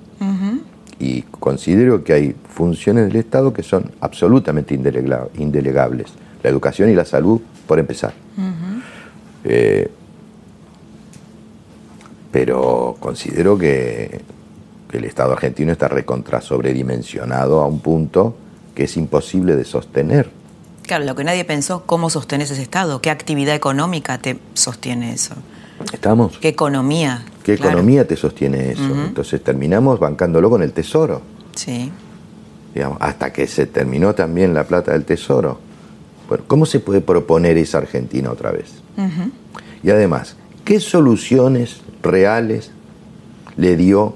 [0.97, 6.07] Y considero que hay funciones del Estado que son absolutamente indelegables.
[6.41, 8.15] La educación y la salud, por empezar.
[9.43, 9.91] Eh,
[12.31, 14.21] pero considero que
[14.97, 18.35] el Estado argentino está recontra sobredimensionado a un punto
[18.75, 20.29] que es imposible de sostener.
[20.83, 23.01] Claro, lo que nadie pensó, ¿cómo sostener ese Estado?
[23.01, 25.35] ¿Qué actividad económica te sostiene eso?
[25.93, 26.37] ¿Estamos?
[26.39, 27.23] ¿Qué economía?
[27.43, 28.83] ¿Qué economía te sostiene eso?
[28.83, 31.21] Entonces terminamos bancándolo con el tesoro.
[31.55, 31.91] Sí.
[32.73, 35.59] Digamos, hasta que se terminó también la plata del tesoro.
[36.27, 38.81] Bueno, ¿cómo se puede proponer esa Argentina otra vez?
[39.83, 42.71] Y además, ¿qué soluciones reales
[43.57, 44.15] le dio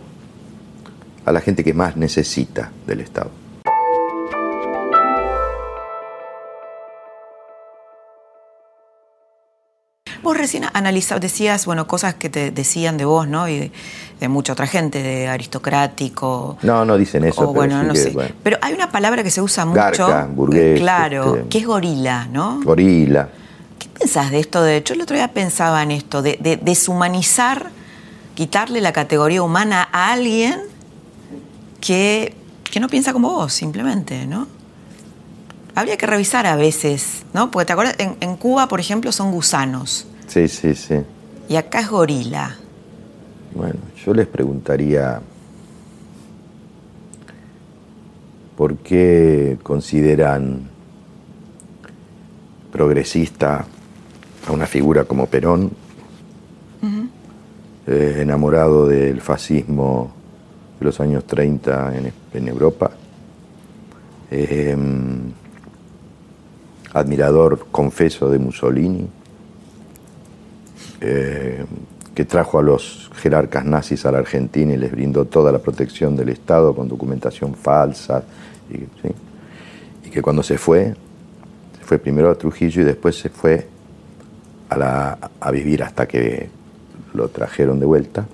[1.27, 3.29] a la gente que más necesita del Estado?
[10.23, 13.49] Vos recién analizabas, decías, bueno, cosas que te decían de vos, ¿no?
[13.49, 13.71] Y
[14.19, 16.57] de, mucha otra gente, de aristocrático.
[16.61, 17.41] No, no dicen eso.
[17.41, 18.15] pero bueno, no sé.
[18.41, 20.09] Pero hay una palabra que se usa mucho.
[20.29, 20.79] burgués.
[20.79, 22.61] Claro, este, que es gorila, ¿no?
[22.63, 23.27] Gorila.
[23.77, 24.61] ¿Qué pensás de esto?
[24.61, 27.69] De hecho, el otro día pensaba en esto, de, deshumanizar,
[28.33, 30.76] quitarle la categoría humana a alguien
[31.79, 34.47] que, que no piensa como vos, simplemente, ¿no?
[35.77, 37.51] habría que revisar a veces, ¿no?
[37.51, 40.07] Porque te acuerdas, en, Cuba, por ejemplo, son gusanos.
[40.25, 40.95] Sí, sí, sí.
[41.47, 42.55] Y acá es gorila.
[43.53, 45.21] Bueno, yo les preguntaría
[48.57, 50.67] por qué consideran
[52.71, 53.67] progresista
[54.47, 55.69] a una figura como Perón,
[57.85, 60.11] eh, enamorado del fascismo
[60.79, 61.93] de los años 30
[62.33, 62.91] en, Europa.
[64.29, 64.75] Eh,
[66.93, 69.07] admirador confeso de Mussolini,
[71.01, 71.65] eh,
[72.15, 76.15] que trajo a los jerarcas nazis a la Argentina y les brindó toda la protección
[76.15, 78.23] del Estado con documentación falsa,
[78.69, 80.95] y, que cuando se fue,
[81.77, 83.67] se fue primero a Trujillo y después se fue
[84.69, 86.49] a vivir hasta que
[87.13, 88.25] lo trajeron de vuelta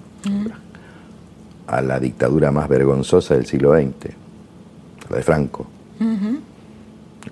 [1.68, 4.14] a la dictadura más vergonzosa del siglo XX,
[5.10, 5.68] la de Franco.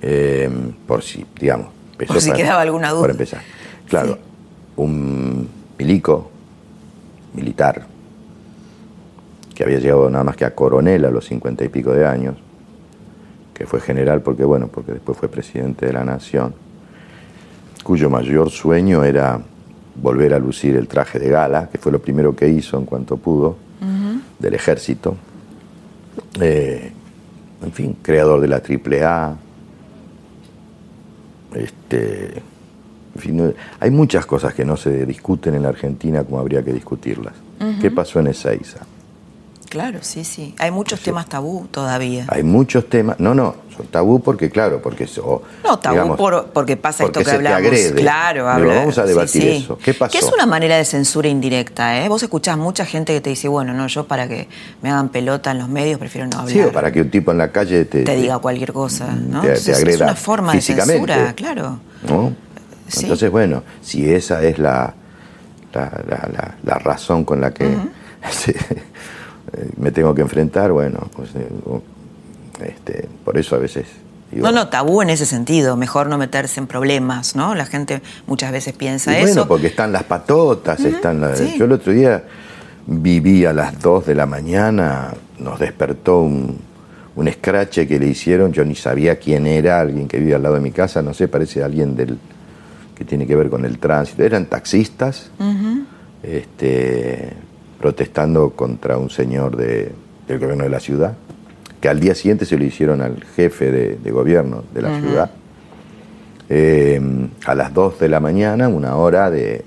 [0.01, 1.67] Em, por si, digamos.
[2.07, 3.01] Por si quedaba alguna duda.
[3.01, 3.41] Por empezar.
[3.87, 4.17] Claro,
[4.77, 6.31] un milico,
[7.33, 7.85] militar,
[9.53, 12.35] que había llegado nada más que a coronel a los cincuenta y pico de años,
[13.53, 16.55] que fue general porque, bueno, porque después fue presidente de la nación,
[17.83, 19.39] cuyo mayor sueño era
[20.01, 23.17] volver a lucir el traje de gala, que fue lo primero que hizo en cuanto
[23.17, 23.57] pudo,
[24.41, 25.15] del ejército.
[26.39, 26.91] Eh,
[27.63, 29.37] en fin, creador de la AAA,
[31.53, 32.41] este,
[33.79, 37.33] hay muchas cosas que no se discuten en la Argentina como habría que discutirlas.
[37.79, 38.79] ¿Qué pasó en Ezeiza?
[39.71, 40.53] Claro, sí, sí.
[40.57, 42.25] Hay muchos temas tabú todavía.
[42.27, 45.07] Hay muchos temas, no, no, son tabú porque, claro, porque...
[45.23, 46.17] O, no, tabú
[46.53, 47.71] porque pasa esto que hablamos.
[47.95, 49.77] Claro, vamos a debatir eso.
[49.77, 50.11] ¿Qué pasó?
[50.11, 52.09] Que es una manera de censura indirecta, ¿eh?
[52.09, 54.49] Vos escuchás mucha gente que te dice, bueno, no, yo para que
[54.81, 56.53] me hagan pelota en los medios prefiero no hablar.
[56.53, 58.03] Sí, o para que un tipo en la calle te...
[58.03, 59.39] Te diga cualquier cosa, ¿no?
[59.39, 61.79] Te, agreda es una forma de censura, claro.
[62.09, 62.33] ¿no?
[62.93, 64.93] Entonces, bueno, si esa es la,
[65.73, 67.73] la, la, razón con la que...
[69.77, 71.47] me tengo que enfrentar, bueno, pues eh,
[72.65, 73.85] este, por eso a veces...
[74.31, 77.55] no, no, tabú en ese sentido, mejor no meterse en problemas, ¿no?
[77.55, 79.27] La gente muchas veces piensa eso.
[79.27, 81.21] Bueno, porque están las patotas, están
[81.57, 82.23] Yo el otro día
[82.87, 86.59] viví a las 2 de la mañana, nos despertó un,
[87.15, 90.55] un escrache que le hicieron, yo ni sabía quién era, alguien que vive al lado
[90.55, 92.17] de mi casa, no sé, parece alguien del
[92.95, 94.23] que tiene que ver con el tránsito.
[94.23, 95.31] Eran taxistas,
[96.23, 97.33] este,
[97.81, 99.91] protestando contra un señor de,
[100.27, 101.13] del gobierno de la ciudad,
[101.81, 105.31] que al día siguiente se lo hicieron al jefe de, gobierno de la ciudad.
[106.47, 109.65] Em, a las 2 de la mañana, una hora de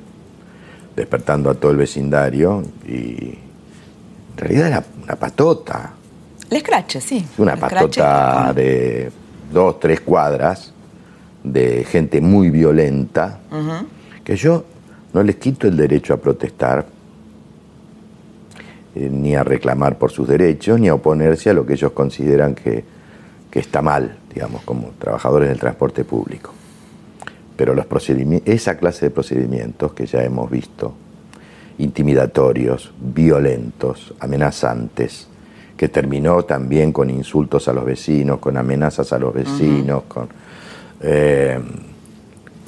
[0.95, 3.35] despertando a todo el vecindario y
[4.33, 5.93] en realidad era una patota.
[6.49, 7.27] El escrache, sí.
[7.39, 9.11] Una patota de
[9.53, 10.73] dos, tres cuadras
[11.43, 13.41] de gente muy violenta,
[14.23, 14.65] que yo
[15.13, 16.87] no les quito el derecho a protestar,
[18.95, 22.55] eh, ni a reclamar por sus derechos, ni a oponerse a lo que ellos consideran
[22.55, 22.85] que,
[23.53, 26.53] está mal, digamos, como trabajadores del transporte público.
[27.57, 27.87] Pero los
[28.45, 30.93] esa clase de procedimientos que ya hemos visto,
[31.79, 35.29] intimidatorios, violentos, amenazantes,
[35.77, 40.29] que terminó también con insultos a los vecinos, con amenazas a los vecinos, con,
[41.01, 41.61] eh,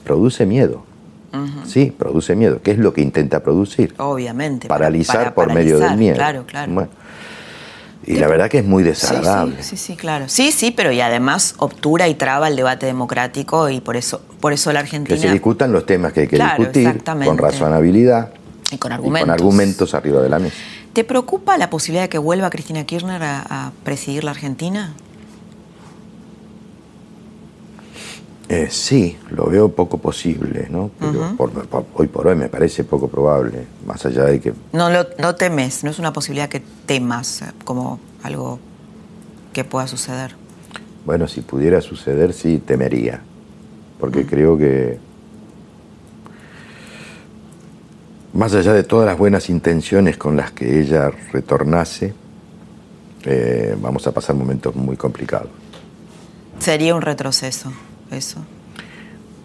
[0.05, 0.86] produce miedo.
[1.67, 2.61] Sí, produce miedo.
[2.63, 3.95] ¿Qué es lo que intenta producir?
[3.99, 4.69] Obviamente.
[4.69, 6.17] Paralizar por medio del miedo.
[6.17, 6.89] Claro, claro.
[8.05, 9.63] y la verdad que es muy desagradable.
[9.63, 10.29] Sí, sí, claro.
[10.29, 14.53] Sí, sí, pero y además obtura y traba el debate democrático y por eso, por
[14.53, 15.17] eso la Argentina.
[15.17, 18.31] Que se discutan los temas que hay que discutir con razonabilidad
[18.71, 19.27] y con argumentos.
[19.27, 20.57] con argumentos arriba de la mesa.
[20.93, 24.95] ¿Te preocupa la posibilidad de que vuelva Cristina Kirchner a presidir la Argentina?
[28.49, 30.91] Eh, sí, lo veo poco posible, ¿no?
[31.01, 31.37] Pero
[31.95, 34.53] hoy por hoy me parece poco probable, más allá de que...
[34.73, 38.61] No, lo, no temes, no es una posibilidad que temas eh, como algo
[39.53, 40.37] que pueda suceder.
[41.05, 43.21] Bueno, si pudiera suceder, sí, temería,
[43.99, 45.01] porque creo que
[48.33, 52.15] más allá de todas las buenas intenciones con las que ella retornase,
[53.25, 55.49] eh, vamos a pasar momentos muy complicados.
[56.61, 57.73] Sería un retroceso
[58.11, 58.41] eso?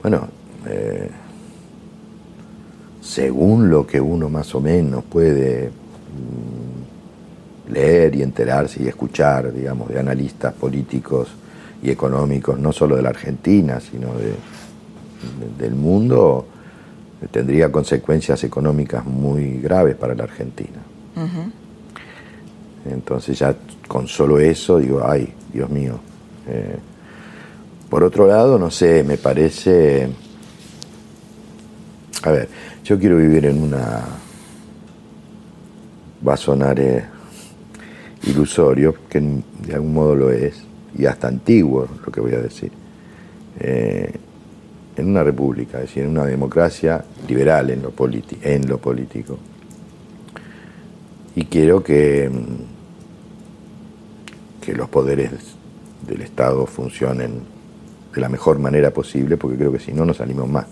[0.01, 0.27] Bueno,
[0.67, 1.09] eh,
[3.01, 9.89] según lo que uno más o menos puede mm, leer y enterarse y escuchar, digamos,
[9.89, 11.29] de analistas políticos
[11.83, 14.35] y económicos, no solo de la Argentina, sino de,
[15.57, 16.45] del mundo,
[17.31, 20.79] tendría consecuencias económicas muy graves para la Argentina.
[22.89, 23.55] Entonces ya
[23.87, 25.99] con solo eso digo, ay, Dios mío,
[26.47, 26.77] eh,
[27.91, 30.07] por otro lado, no sé, me parece...
[32.23, 32.47] A ver,
[32.85, 34.01] yo quiero vivir en una...
[36.25, 37.03] Va a sonar eh,
[38.23, 40.63] ilusorio, que de algún modo lo es,
[40.97, 42.71] y hasta antiguo lo que voy a decir.
[43.59, 44.13] Eh,
[44.95, 47.93] en una república, es decir, en una democracia liberal en lo,
[48.41, 49.37] en lo político.
[51.35, 52.31] Y quiero que,
[54.61, 55.31] que los poderes
[56.07, 57.50] del Estado funcionen
[58.13, 60.65] de la mejor manera posible, porque creo que si no, no salimos más.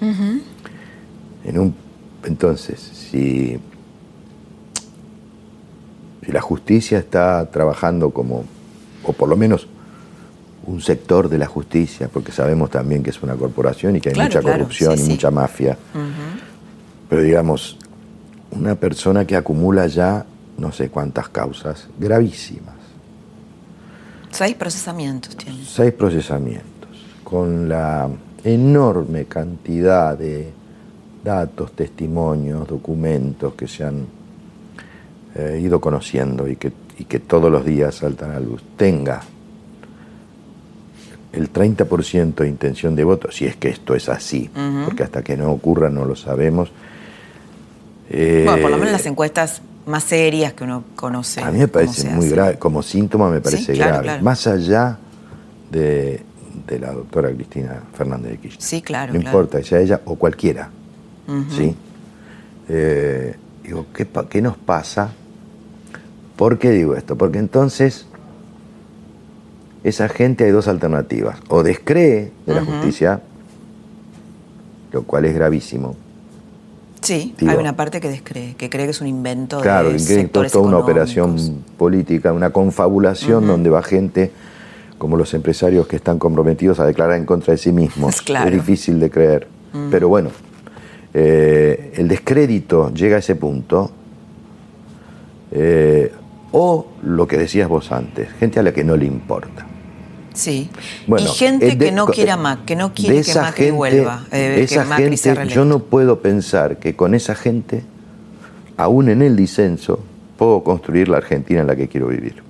[0.00, 1.74] en un,
[2.24, 3.58] entonces, si,
[6.24, 8.44] si la justicia está trabajando como,
[9.04, 9.68] o por lo menos
[10.64, 14.14] un sector de la justicia, porque sabemos también que es una corporación y que hay
[14.16, 15.76] mucha corrupción y mucha mafia,
[17.08, 17.78] pero digamos,
[18.50, 20.24] una persona que acumula ya
[20.58, 22.74] no sé cuántas causas gravísimas.
[24.30, 25.64] Seis procesamientos tiene.
[25.64, 26.71] Seis procesamientos
[27.32, 28.10] con la
[28.44, 30.52] enorme cantidad de
[31.24, 34.06] datos, testimonios, documentos que se han
[35.34, 36.72] eh, ido conociendo y que,
[37.08, 39.22] que todos los días saltan a luz, tenga
[41.32, 44.50] el 30% de intención de voto, si es que esto es así,
[44.84, 46.70] porque hasta que no ocurra no lo sabemos.
[48.10, 51.40] bueno, por lo menos las encuestas más serias que uno conoce.
[51.40, 54.98] A mí me parece muy grave, como síntoma me parece grave, más allá
[55.70, 56.26] de
[56.66, 58.62] de la doctora Cristina Fernández de Kirchner.
[58.62, 59.12] Sí, claro.
[59.12, 60.70] No importa que sea ella o cualquiera.
[61.56, 61.74] ¿sí?
[62.68, 65.12] Eh, digo, ¿qué, ¿qué, nos pasa?
[66.36, 67.16] ¿Por qué digo esto?
[67.16, 68.06] Porque entonces
[69.84, 71.38] esa gente hay dos alternativas.
[71.48, 73.20] O descree de la justicia,
[74.92, 75.96] lo cual es gravísimo.
[77.00, 80.20] Sí, hay una parte que descree, que cree que es un invento claro, de que
[80.20, 84.30] es toda una operación política, una confabulación donde va gente
[85.02, 88.22] como los empresarios que están comprometidos a declarar en contra de sí mismos.
[88.46, 89.48] Es difícil de creer.
[89.90, 90.30] Pero bueno,
[91.12, 93.90] eh, el descrédito llega a ese punto.
[95.50, 96.12] Eh,
[96.52, 99.66] o lo que decías vos antes, gente a la que no le importa.
[100.34, 100.70] Sí.
[101.08, 105.48] y gente que no quiere a que no quiere que Macri vuelva, eh, esa gente,
[105.48, 107.82] Yo no puedo pensar que con esa gente,
[108.76, 109.98] aún en el disenso,
[110.38, 112.40] puedo construir la Argentina en la que quiero vivir.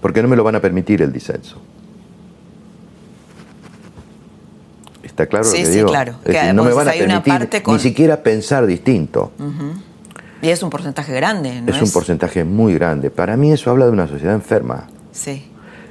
[0.00, 1.60] Porque no me lo van a permitir el disenso.
[5.02, 6.16] ¿Está claro lo que sí, claro.
[6.52, 9.32] no me van a permitir ni siquiera pensar distinto.
[10.42, 13.10] Y es un porcentaje grande, ¿no es, es un porcentaje muy grande.
[13.10, 14.86] Para mí eso habla de una sociedad enferma.
[15.12, 15.46] Sí.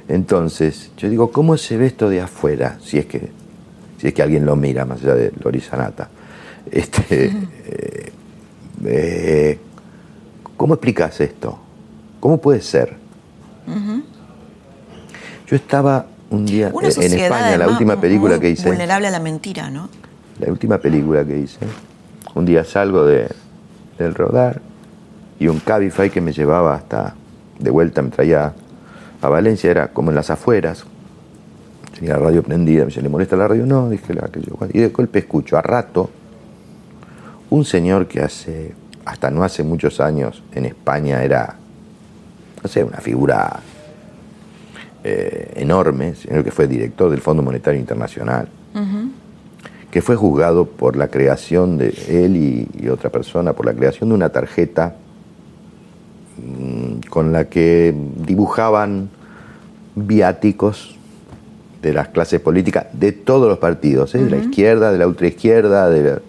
[0.08, 2.78] Entonces, yo digo, ¿cómo se ve esto de afuera?
[2.80, 3.30] Si es que,
[3.98, 6.08] si es que alguien lo mira, más allá de Lorizanata.
[6.70, 7.26] Este,
[7.66, 8.12] eh,
[8.84, 9.58] eh,
[10.56, 11.58] ¿Cómo explicas esto?
[12.20, 12.96] ¿Cómo puede ser?
[15.46, 18.68] Yo estaba un día en España, la última película que hice.
[18.68, 19.88] Vulnerable a la mentira, ¿no?
[20.40, 21.60] La última película que hice.
[22.34, 23.28] Un día salgo de,
[23.98, 24.60] del rodar
[25.38, 27.14] y un Cabify que me llevaba hasta
[27.58, 28.52] de vuelta me traía
[29.22, 30.84] a Valencia, era como en las afueras.
[31.94, 33.64] Tenía la radio prendida, me dice, ¿le molesta la radio?
[33.64, 34.58] No, dije la que yo.
[34.72, 36.10] Y de golpe escucho a rato
[37.48, 41.56] un señor que hace, hasta no hace muchos años, en España era,
[42.66, 43.60] no sé, una figura
[45.04, 48.48] eh, enorme, señor que fue director del Fondo Monetario Internacional,
[49.90, 54.14] que fue juzgado por la creación de él y otra persona, por la creación de
[54.14, 54.96] una tarjeta
[56.38, 59.08] Mm, con la que dibujaban
[59.94, 60.96] viáticos
[61.80, 64.18] de las clases políticas de todos los partidos, ¿eh?
[64.18, 66.20] de la izquierda, de la ultraizquierda, de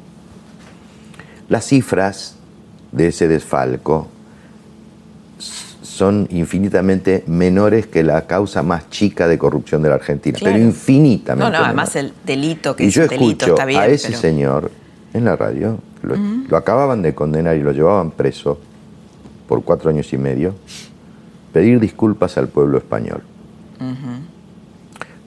[1.49, 2.38] las cifras
[2.93, 4.07] de ese desfalco
[5.97, 11.51] son infinitamente menores que la causa más chica de corrupción de la Argentina, pero infinitamente.
[11.51, 14.69] No, no, además el delito que y es yo delito está bien, a ese señor
[15.13, 18.59] en la radio, lo acababan de condenar y lo llevaban preso
[19.47, 20.53] por cuatro años y medio,
[21.51, 23.23] pedir disculpas al pueblo español.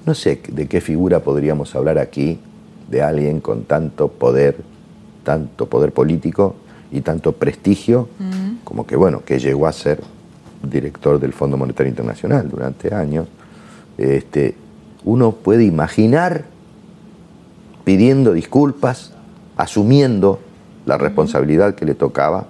[0.06, 2.38] No sé de qué figura podríamos hablar aquí
[2.88, 4.56] de alguien con tanto poder,
[5.24, 6.54] tanto poder político
[6.92, 8.08] y tanto prestigio,
[8.62, 10.00] como que bueno, que llegó a ser
[10.62, 13.28] director del Fondo Monetario Internacional durante años.
[13.96, 14.54] Este,
[15.04, 16.44] uno puede imaginar
[17.84, 19.12] pidiendo disculpas,
[19.56, 20.40] asumiendo
[20.86, 22.46] la responsabilidad que le tocaba.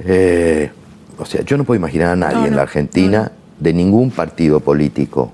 [0.00, 0.70] Eh,
[1.18, 5.32] o sea, yo no puedo imaginar a nadie en la Argentina de ningún partido político.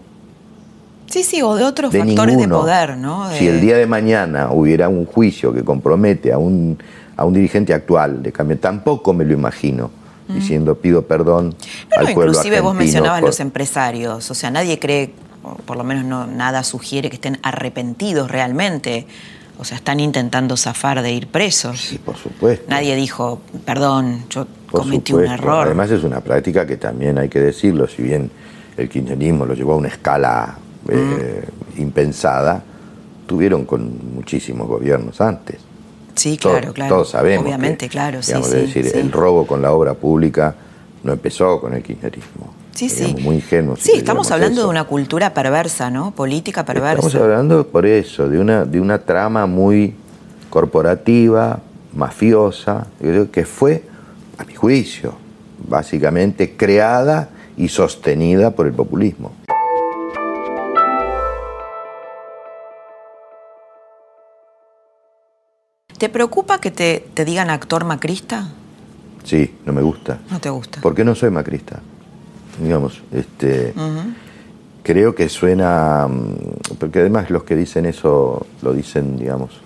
[1.06, 3.30] Sí, sí, o de otros factores de poder, ¿no?
[3.32, 6.78] Si el día de mañana hubiera un juicio que compromete a un,
[7.16, 9.90] a un dirigente actual de cambio, tampoco me lo imagino
[10.28, 10.34] mm.
[10.34, 11.54] diciendo pido perdón
[11.96, 15.12] al pueblo Inclusive vos mencionabas los empresarios, o sea, nadie cree,
[15.64, 19.06] por lo menos no, nada sugiere que estén arrepentidos realmente
[19.58, 21.80] o sea, están intentando zafar de ir presos.
[21.80, 22.66] Sí, por supuesto.
[22.68, 25.66] Nadie dijo, perdón, yo cometí un error.
[25.66, 28.30] Además es una práctica que también hay que decirlo, si bien
[28.76, 30.58] el kirchnerismo lo llevó a una escala
[30.88, 31.46] eh,
[31.76, 31.80] mm.
[31.80, 32.64] impensada,
[33.26, 35.58] tuvieron con muchísimos gobiernos antes.
[36.14, 36.94] Sí, claro, claro.
[36.94, 37.44] Todos sabemos.
[37.46, 40.54] Obviamente, claro, sí, Es decir, el robo con la obra pública
[41.02, 42.54] no empezó con el kirchnerismo.
[42.72, 43.14] Sí, sí.
[43.20, 43.76] Muy ingenuo.
[43.76, 46.10] sí, estamos hablando de una cultura perversa, ¿no?
[46.10, 47.06] Política perversa.
[47.06, 49.94] Estamos hablando por eso, de una, de una trama muy
[50.50, 51.60] corporativa,
[51.94, 52.86] mafiosa,
[53.30, 53.84] que fue,
[54.38, 55.14] a mi juicio,
[55.68, 59.32] básicamente creada y sostenida por el populismo.
[65.98, 68.48] ¿Te preocupa que te, te digan actor macrista?
[69.22, 70.20] Sí, no me gusta.
[70.30, 70.80] No te gusta.
[70.80, 71.80] ¿Por qué no soy macrista?
[72.62, 73.72] digamos, este,
[74.82, 79.60] creo que suena, mm, porque además los que dicen eso lo dicen, digamos,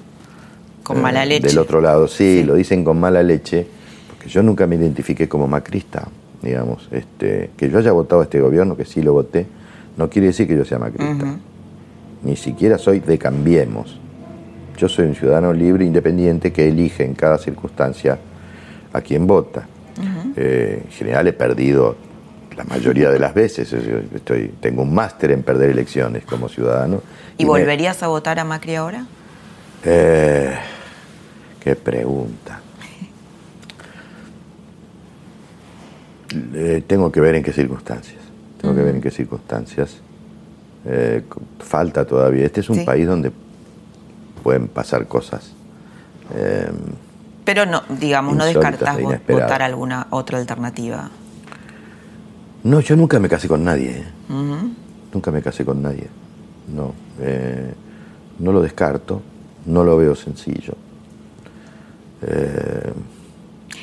[0.83, 1.49] con mala eh, leche.
[1.49, 3.67] Del otro lado, sí, lo dicen con mala leche,
[4.09, 6.09] porque yo nunca me identifiqué como macrista,
[6.43, 9.47] digamos, este, que yo haya votado a este gobierno, que sí lo voté,
[9.97, 11.37] no quiere decir que yo sea macrista.
[12.23, 13.98] Ni siquiera soy de Cambiemos.
[14.79, 18.17] Yo soy un ciudadano libre, independiente, que elige en cada circunstancia
[18.93, 19.67] a quien vota.
[20.37, 21.97] Eh, en general he perdido
[22.57, 23.73] la mayoría de las veces.
[23.73, 27.03] Estoy, tengo un máster en perder elecciones como ciudadano.
[27.37, 29.05] ¿Y, volverías a votar a Macri ahora?
[29.85, 30.55] Eh,
[31.59, 32.61] qué pregunta.
[36.55, 38.21] Eh, tengo que ver en qué circunstancias.
[38.61, 39.97] Tengo que ver en qué circunstancias.
[40.85, 41.23] Eh,
[41.59, 42.47] falta todavía.
[42.47, 42.85] Este es un Sí.
[42.85, 43.33] país donde
[44.49, 45.53] pueden pasar cosas.
[46.35, 46.71] Eh,
[47.45, 51.11] Pero no, digamos, no Insólitas descartás e votar alguna otra alternativa.
[52.65, 53.91] no, yo nunca me casé con nadie.
[53.91, 54.05] ¿eh?
[55.13, 56.07] Nunca me casé con nadie.
[56.75, 56.95] No.
[57.21, 57.75] Eh,
[58.39, 59.21] no lo descarto.
[59.67, 60.73] No lo veo sencillo.
[62.23, 62.93] Eh,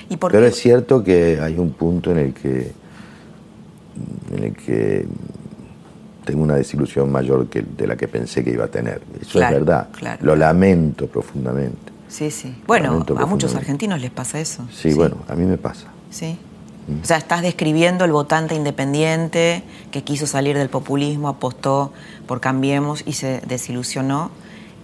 [0.10, 0.50] ¿Y por Pero qué?
[0.50, 2.72] es cierto que hay un punto en el que
[4.36, 5.06] en el que
[6.26, 9.02] tengo una desilusión mayor que de la que pensé que iba a tener.
[9.22, 9.88] Eso Claro, es verdad.
[9.98, 10.26] claro.
[10.26, 11.94] Lo lamento profundamente.
[12.10, 12.56] Sí, sí.
[12.68, 14.68] Bueno, a muchos argentinos les pasa eso.
[14.74, 15.88] Sí, bueno, a mí me pasa.
[16.10, 16.38] Sí.
[17.02, 21.92] O sea, estás describiendo el votante independiente que quiso salir del populismo, apostó
[22.28, 24.30] por Cambiemos y se desilusionó.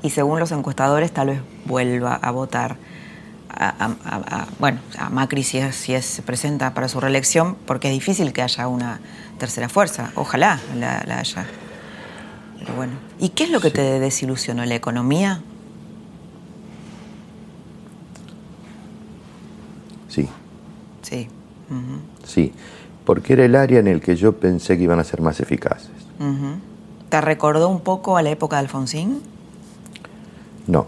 [0.01, 2.77] Y según los encuestadores, tal vez vuelva a votar
[3.63, 6.99] a, a- a- a- bueno, a Macri si, es- si es- se presenta para su
[6.99, 8.99] reelección, porque es difícil que haya una
[9.37, 10.11] tercera fuerza.
[10.15, 11.45] Ojalá la, la haya.
[12.59, 12.93] Pero bueno.
[13.19, 14.65] ¿Y qué es lo que te desilusionó?
[14.65, 15.41] ¿La economía?
[20.07, 20.27] Sí,
[21.01, 21.27] Sí.
[22.25, 22.53] Sí.
[23.05, 25.89] Porque era el área en el que yo pensé que iban a ser más eficaces.
[27.09, 29.21] ¿Te recordó un poco a la época de Alfonsín?
[30.67, 30.85] No.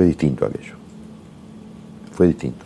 [0.00, 0.72] Fue distinto aquello.
[2.14, 2.64] Fue distinto.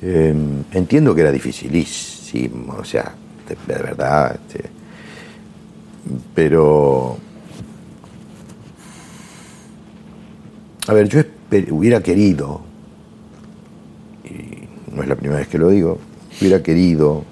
[0.00, 0.34] Eh,
[0.72, 3.14] entiendo que era dificilísimo, o sea,
[3.46, 4.36] de, verdad.
[4.36, 4.70] este,
[6.34, 7.18] pero.
[10.86, 11.20] A ver, yo
[11.72, 12.62] hubiera querido,
[14.24, 15.98] y no es la primera vez que lo digo,
[16.40, 17.22] hubiera querido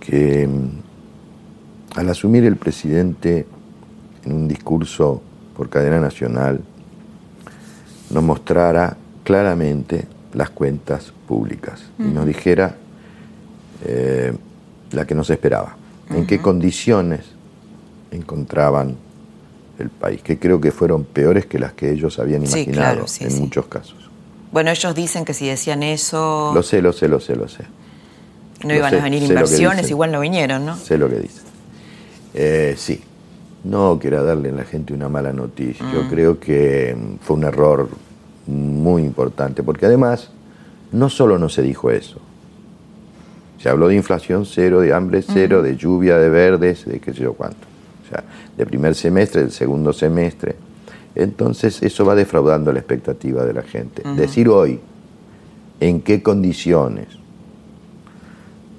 [0.00, 3.46] que mm, al asumir el presidente
[4.24, 5.22] en un discurso
[5.56, 6.60] por cadena nacional
[8.10, 12.74] nos mostrara claramente las cuentas públicas y nos dijera
[13.84, 14.32] eh,
[14.92, 15.76] la que nos esperaba,
[16.10, 17.20] en qué condiciones
[18.10, 18.96] encontraban
[19.78, 23.06] el país, que creo que fueron peores que las que ellos habían Sí, imaginado claro,
[23.06, 23.40] sí, en sí.
[23.40, 23.96] muchos casos.
[24.50, 27.64] Bueno, ellos dicen que si decían eso, Lo sé, lo sé, lo sé, lo sé.
[28.62, 30.76] no lo iban sé, a venir inversiones, igual no vinieron, ¿no?
[30.76, 31.42] Sé lo que dicen.
[32.34, 33.02] Eh, sí.
[33.64, 35.84] No quiero darle a la gente una mala noticia.
[35.84, 35.92] Mm.
[35.92, 37.88] Yo creo que mm, fue un error
[38.46, 40.30] muy importante, porque además
[40.92, 42.18] no solo no se dijo eso.
[43.60, 47.22] Se habló de inflación cero, de hambre cero, de lluvia de verdes, de qué sé
[47.22, 47.66] yo cuánto.
[48.06, 48.24] O sea,
[48.56, 50.54] de primer semestre, del segundo semestre.
[51.14, 54.02] Entonces eso va defraudando la expectativa de la gente.
[54.14, 54.78] Decir hoy
[55.80, 57.08] en qué condiciones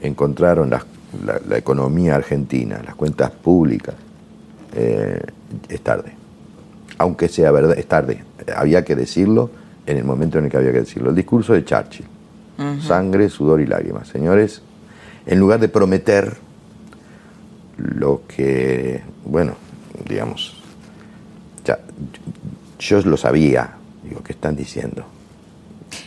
[0.02, 3.96] encontraron la economía argentina, las cuentas públicas,
[4.74, 5.22] eh,
[5.68, 6.14] es tarde.
[6.98, 8.24] Aunque sea verdad, es tarde.
[8.56, 9.50] Había que decirlo
[9.86, 11.10] en el momento en el que había que decirlo.
[11.10, 12.06] El discurso de Churchill.
[12.86, 14.10] Sangre, sudor y lágrimas.
[14.10, 14.62] Señores,
[15.26, 16.36] en lugar de prometer
[17.78, 19.54] lo que, bueno,
[20.08, 20.62] digamos,
[21.64, 21.80] ya,
[22.78, 25.06] yo lo sabía, digo, ¿qué están diciendo?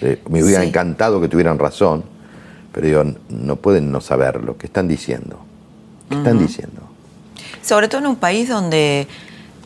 [0.03, 0.69] Eh, me hubiera Sí.
[0.69, 2.05] encantado que tuvieran razón,
[2.71, 4.59] pero digo, no pueden no saberlo.
[4.59, 5.39] ¿Qué están diciendo?
[6.11, 6.83] ¿Qué están diciendo?
[7.63, 9.07] Sobre todo en un país donde,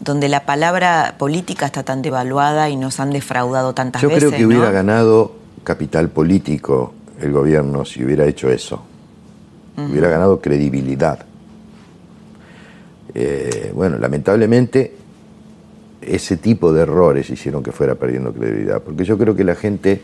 [0.00, 4.28] donde la palabra política está tan devaluada y nos han defraudado tantas Yo veces.
[4.28, 5.34] creo que hubiera ganado
[5.64, 8.82] capital político el gobierno si hubiera hecho eso.
[9.76, 11.26] Hubiera ganado credibilidad.
[13.14, 14.94] Eh, bueno, lamentablemente
[16.00, 20.00] ese tipo de errores hicieron que fuera perdiendo credibilidad, porque yo creo que la gente,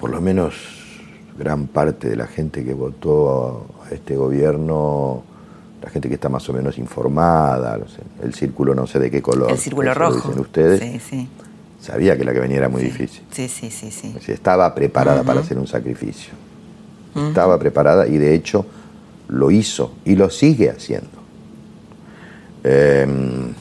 [0.00, 0.54] por lo menos
[1.38, 5.24] gran parte de la gente que votó a este gobierno,
[5.82, 9.10] la gente que está más o menos informada, no sé, el círculo no sé de
[9.10, 10.28] qué color, El círculo eso lo rojo.
[10.28, 11.28] dicen ustedes, Sí, sí.
[11.80, 13.22] sabía que la que venía era muy difícil.
[13.32, 14.14] Sí, sí, sí, sí.
[14.28, 16.32] Estaba preparada para hacer un sacrificio.
[17.28, 18.64] Estaba preparada y de hecho
[19.28, 21.10] lo hizo y lo sigue haciendo.
[22.64, 23.52] Em,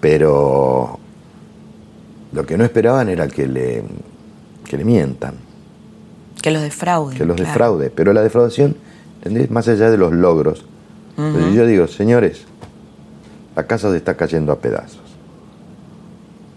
[0.00, 0.98] pero
[2.32, 3.84] lo que no esperaban era que le,
[4.64, 5.34] que le mientan,
[6.42, 7.16] Que los defrauden.
[7.16, 7.48] que los claro.
[7.50, 7.90] defraude.
[7.90, 8.76] Pero la defraudación,
[9.18, 9.50] ¿entendés?
[9.50, 10.64] Más allá de los logros.
[11.16, 12.42] Pero yo digo, señores,
[13.54, 15.00] la casa se está cayendo a pedazos.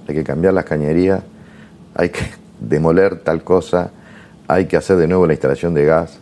[0.08, 1.22] Hay que cambiar las cañerías,
[1.96, 2.22] hay que
[2.60, 3.92] demoler tal cosa,
[4.48, 6.20] hay que hacer de nuevo la instalación de gas.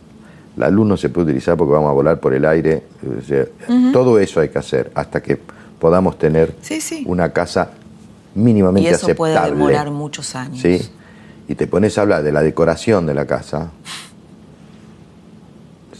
[0.56, 2.84] La luz no se puede utilizar porque vamos a volar por el aire.
[3.18, 3.44] O sea,
[3.92, 5.38] Todo eso hay que hacer hasta que
[5.80, 7.04] podamos tener Sí, sí.
[7.06, 7.70] una casa
[8.34, 9.58] Y mínimamente eso puede aceptable.
[9.58, 10.60] demorar muchos años.
[10.60, 10.80] ¿sí?
[11.48, 13.70] Y te pones a hablar de la decoración de la casa.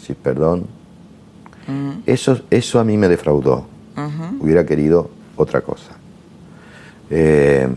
[0.07, 0.67] Sí, perdón.
[2.07, 3.67] Eso, eso a mí me defraudó.
[4.41, 5.93] Hubiera querido otra cosa.
[7.11, 7.69] Eh,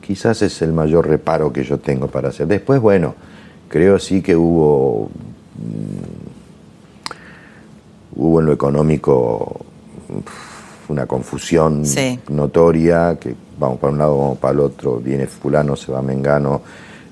[0.00, 2.46] quizás es el mayor reparo que yo tengo para hacer.
[2.46, 3.14] Después, bueno,
[3.68, 5.10] creo sí que hubo,
[5.58, 7.10] mm,
[8.20, 9.60] hubo en lo económico
[10.88, 11.82] una confusión
[12.28, 16.62] notoria, que vamos para un lado, vamos para el otro, viene fulano, se va Mengano,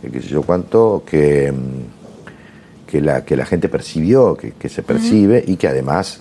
[0.02, 2.03] eh, qué sé yo cuánto, que, mm,
[2.94, 6.20] que, la, que la gente percibió, que, se percibe y que además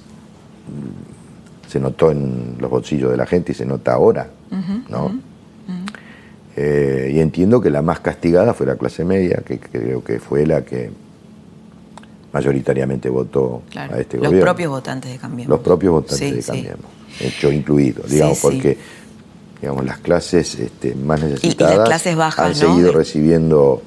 [0.67, 4.28] mm, se notó en los bolsillos de la gente y se nota ahora,
[4.89, 5.19] ¿no?
[6.55, 10.47] Eh, y entiendo que la más castigada fue la clase media, que creo que fue
[10.47, 10.89] la que
[12.32, 14.38] mayoritariamente votó a este gobierno.
[14.38, 15.49] Los propios votantes de Cambiemos.
[15.51, 16.86] Los propios votantes de Cambiemos,
[17.19, 18.80] hecho incluido, digamos, porque
[19.61, 22.07] digamos, las clases este, más necesitadas
[22.39, 23.84] han seguido recibiendo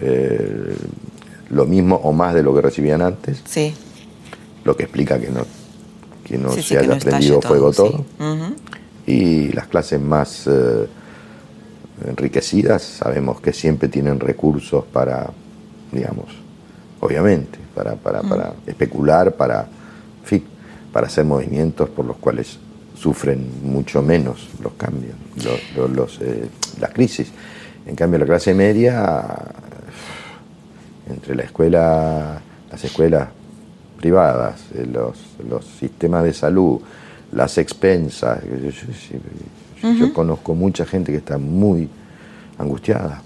[0.00, 0.76] eh,
[1.50, 3.42] lo mismo o más de lo que recibían antes.
[3.44, 3.74] Sí.
[4.64, 5.44] Lo que explica que no,
[6.24, 8.04] que no se haya prendido fuego todo.
[9.06, 10.86] Y las clases más eh,
[12.06, 15.30] enriquecidas sabemos que siempre tienen recursos para,
[15.90, 16.26] digamos,
[17.00, 19.66] obviamente, para, para, para especular, para,
[20.92, 22.58] para hacer movimientos por los cuales
[22.94, 25.14] sufren mucho menos los cambios,
[25.94, 26.48] los, eh,
[26.78, 27.32] las crisis.
[27.86, 29.24] En cambio, la clase media,
[31.10, 32.40] entre la escuela,
[32.70, 33.28] las escuelas
[33.98, 35.16] privadas, eh, los,
[35.48, 36.80] los sistemas de salud,
[37.32, 38.40] las expensas,
[39.82, 41.88] yo conozco mucha gente que está muy
[42.58, 43.22] angustiada,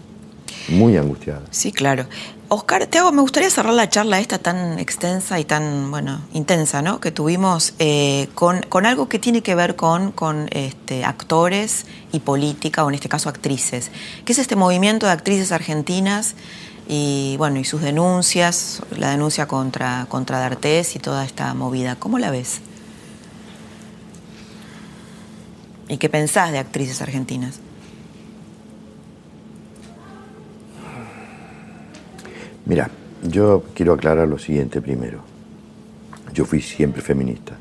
[0.68, 1.43] muy angustiada.
[1.51, 2.07] Sí, claro.
[2.49, 6.82] Oscar, te hago, me gustaría cerrar la charla esta tan extensa y tan, bueno, intensa,
[6.82, 7.01] ¿no?
[7.01, 12.85] Que tuvimos eh, con, algo que tiene que ver con, con este, actores y política,
[12.85, 13.91] o en este caso actrices,
[14.24, 16.35] que es este movimiento de actrices argentinas
[16.89, 21.97] y, bueno, y sus denuncias, la denuncia contra, contra D'Artés y toda esta movida.
[21.97, 22.61] ¿Cómo la ves?
[25.89, 27.61] ¿Y qué pensás de actrices argentinas?
[32.66, 32.91] Mira,
[33.22, 35.22] yo quiero aclarar lo siguiente primero.
[36.32, 37.55] Yo fui siempre feminista.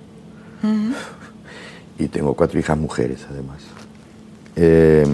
[2.00, 3.62] Y tengo cuatro hijas mujeres, además.
[4.56, 5.06] Eh,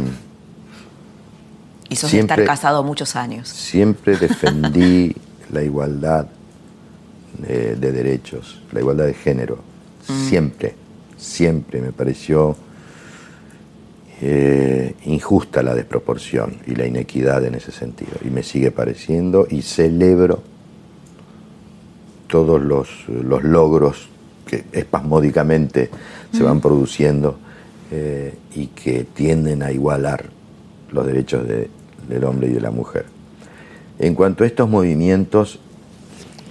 [1.89, 3.49] y sos de estar casado muchos años.
[3.49, 5.15] Siempre defendí
[5.51, 6.27] la igualdad
[7.37, 9.59] de, derechos, la igualdad de género.
[10.27, 10.73] Siempre,
[11.17, 12.55] siempre me pareció
[14.21, 18.13] eh, injusta la desproporción y la inequidad en ese sentido.
[18.25, 20.41] Y me sigue pareciendo y celebro
[22.27, 24.09] todos los, logros
[24.45, 25.89] que espasmódicamente
[26.33, 27.37] se van produciendo
[27.91, 30.25] eh, y que tienden a igualar
[30.91, 31.47] los derechos
[32.09, 33.05] del hombre y de la mujer.
[33.99, 35.59] En cuanto a estos movimientos,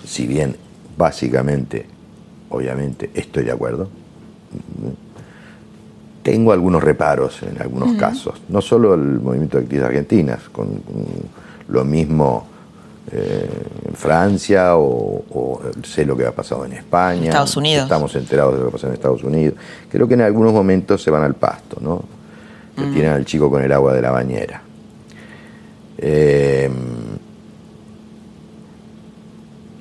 [0.07, 0.57] si bien
[0.97, 1.87] básicamente,
[2.49, 3.89] obviamente, estoy de acuerdo,
[6.23, 10.83] tengo algunos reparos en algunos casos, no solo el movimiento de actividades argentinas, con,
[11.69, 12.47] lo mismo
[13.13, 13.49] eh,
[13.87, 17.29] en Francia o, sé lo que ha pasado en España.
[17.29, 17.85] Estados Unidos.
[17.85, 19.55] Estamos enterados de lo que ha pasado en Estados Unidos.
[19.91, 22.03] Creo que en algunos momentos se van al pasto, ¿no?
[22.75, 24.63] Que tienen al chico con el agua de la bañera.
[25.99, 26.71] Eh,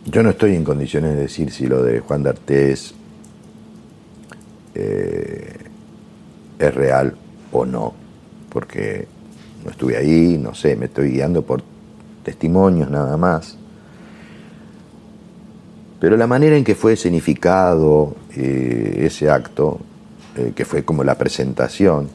[0.06, 2.94] yo no estoy en condiciones de decir si lo de Juan D'Artés
[4.74, 5.58] eh,
[6.60, 7.16] es real
[7.52, 7.94] o no,
[8.50, 9.08] porque
[9.64, 11.62] no estuve ahí, no sé, me estoy guiando por
[12.24, 13.58] testimonios nada más.
[16.00, 19.80] Pero la manera en que fue escenificado eh, ese acto,
[20.36, 22.08] eh, que fue como la presentación,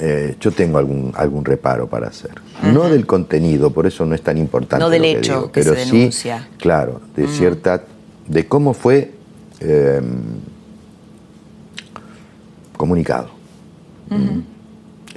[0.00, 2.32] eh, yo tengo algún, algún reparo para hacer.
[2.62, 4.82] No del contenido, por eso no es tan importante.
[4.82, 6.38] No del hecho que, pero se denuncia.
[6.38, 7.82] sí, claro, de cierta,
[8.26, 9.12] de cómo fue
[12.76, 13.28] comunicado.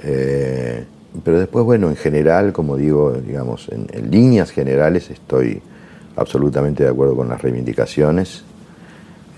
[0.02, 0.84] Eh,
[1.22, 5.62] pero después, bueno, en general, como digo, digamos, en, líneas generales estoy
[6.16, 8.44] absolutamente de acuerdo con las reivindicaciones.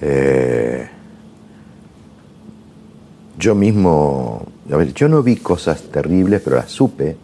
[0.00, 0.88] Eh,
[3.38, 7.16] yo mismo, a ver, yo no vi cosas terribles, pero las supe,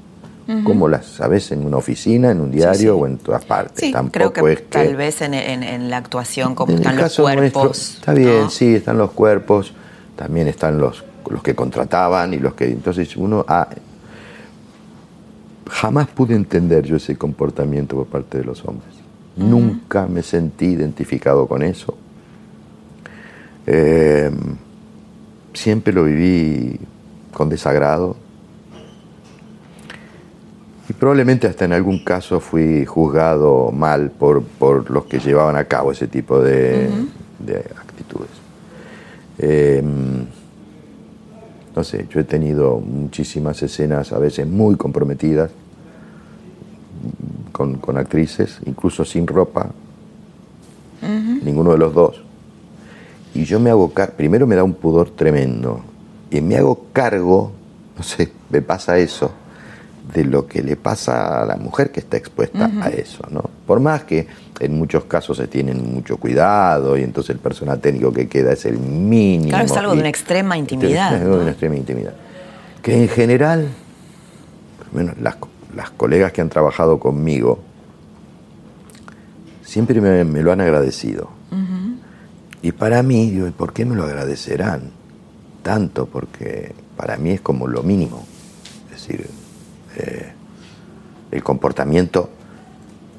[0.65, 3.91] como las sabes en una oficina, en un diario o en todas partes.
[3.91, 7.97] Tampoco creo que, tal vez en, la actuación, como están los cuerpos.
[7.97, 9.73] está bien, sí, están los cuerpos
[10.17, 12.67] también están los, los que contrataban y los que...
[12.67, 13.45] Entonces uno...
[15.69, 18.95] jamás pude entender yo ese comportamiento por parte de los hombres.
[19.37, 21.97] Nunca me sentí identificado con eso.
[23.67, 24.57] Em,
[25.55, 26.79] siempre lo viví
[27.33, 28.17] con desagrado.
[30.89, 34.45] Y probablemente hasta en algún caso fui juzgado mal por,
[34.91, 36.89] los que llevaban a cabo ese tipo de,
[37.39, 38.31] de actitudes.
[39.39, 40.27] Em,
[41.75, 45.51] no sé, yo he tenido muchísimas escenas a veces muy comprometidas
[47.53, 49.71] con, actrices, incluso sin ropa,
[51.43, 52.23] ninguno de los dos.
[53.35, 55.81] Y yo me hago cargo, primero me da un pudor tremendo,
[56.33, 57.53] y me hago cargo,
[57.97, 59.33] no sé, me pasa eso,
[60.15, 63.43] de lo que le pasa a la mujer que está expuesta a eso, ¿no?
[63.67, 64.27] Por más que
[64.59, 68.65] en muchos casos se tienen mucho cuidado y entonces el personal técnico que queda es
[68.65, 69.51] el mínimo.
[69.51, 71.15] Claro, es algo de una extrema intimidad.
[71.15, 72.15] Es algo de una extrema intimidad.
[72.83, 73.69] Que en general,
[74.93, 75.37] menos las,
[75.77, 77.61] las, colegas que han trabajado conmigo,
[79.63, 81.31] siempre me, lo han agradecido.
[82.63, 85.02] Y para mí, digo, ¿por qué me lo agradecerán
[85.63, 86.07] tanto?
[86.07, 88.25] Porque para mí es como lo mínimo.
[88.87, 89.27] Es decir,
[89.97, 90.33] eh,
[91.31, 92.31] el comportamiento,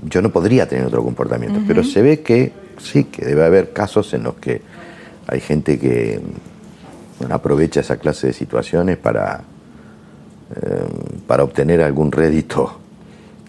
[0.07, 4.13] yo no podría tener otro comportamiento, pero se ve que sí, que debe haber casos
[4.13, 4.61] en los que
[5.27, 6.21] hay gente que
[7.29, 9.41] aprovecha esa clase de situaciones para,
[10.55, 10.87] eh,
[11.27, 12.77] para obtener algún rédito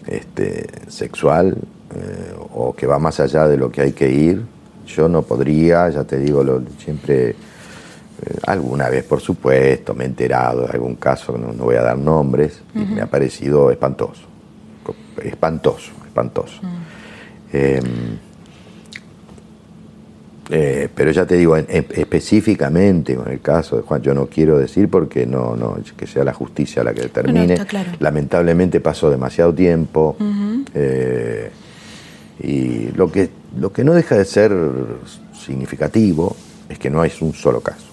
[0.07, 1.57] este, sexual
[1.95, 4.41] eh, o que va más allá de lo que hay que ir.
[4.87, 7.35] Yo no podría, ya te digo, lo, siempre
[8.47, 11.97] alguna vez, por supuesto, me he enterado de algún caso, no, no voy a dar
[11.97, 14.21] nombres, y me ha parecido espantoso.
[15.21, 16.59] Espantoso, espantoso.
[17.51, 18.17] Em,
[20.49, 24.89] eh, pero ya te digo, específicamente con el caso de Juan, yo no quiero decir
[24.89, 27.57] porque no, no que sea la justicia la que determine.
[27.99, 30.15] Lamentablemente pasó demasiado tiempo.
[30.73, 31.49] Eh,
[32.41, 34.51] y lo que, lo que no deja de ser
[35.33, 36.35] significativo
[36.69, 37.84] es que no hay un solo caso.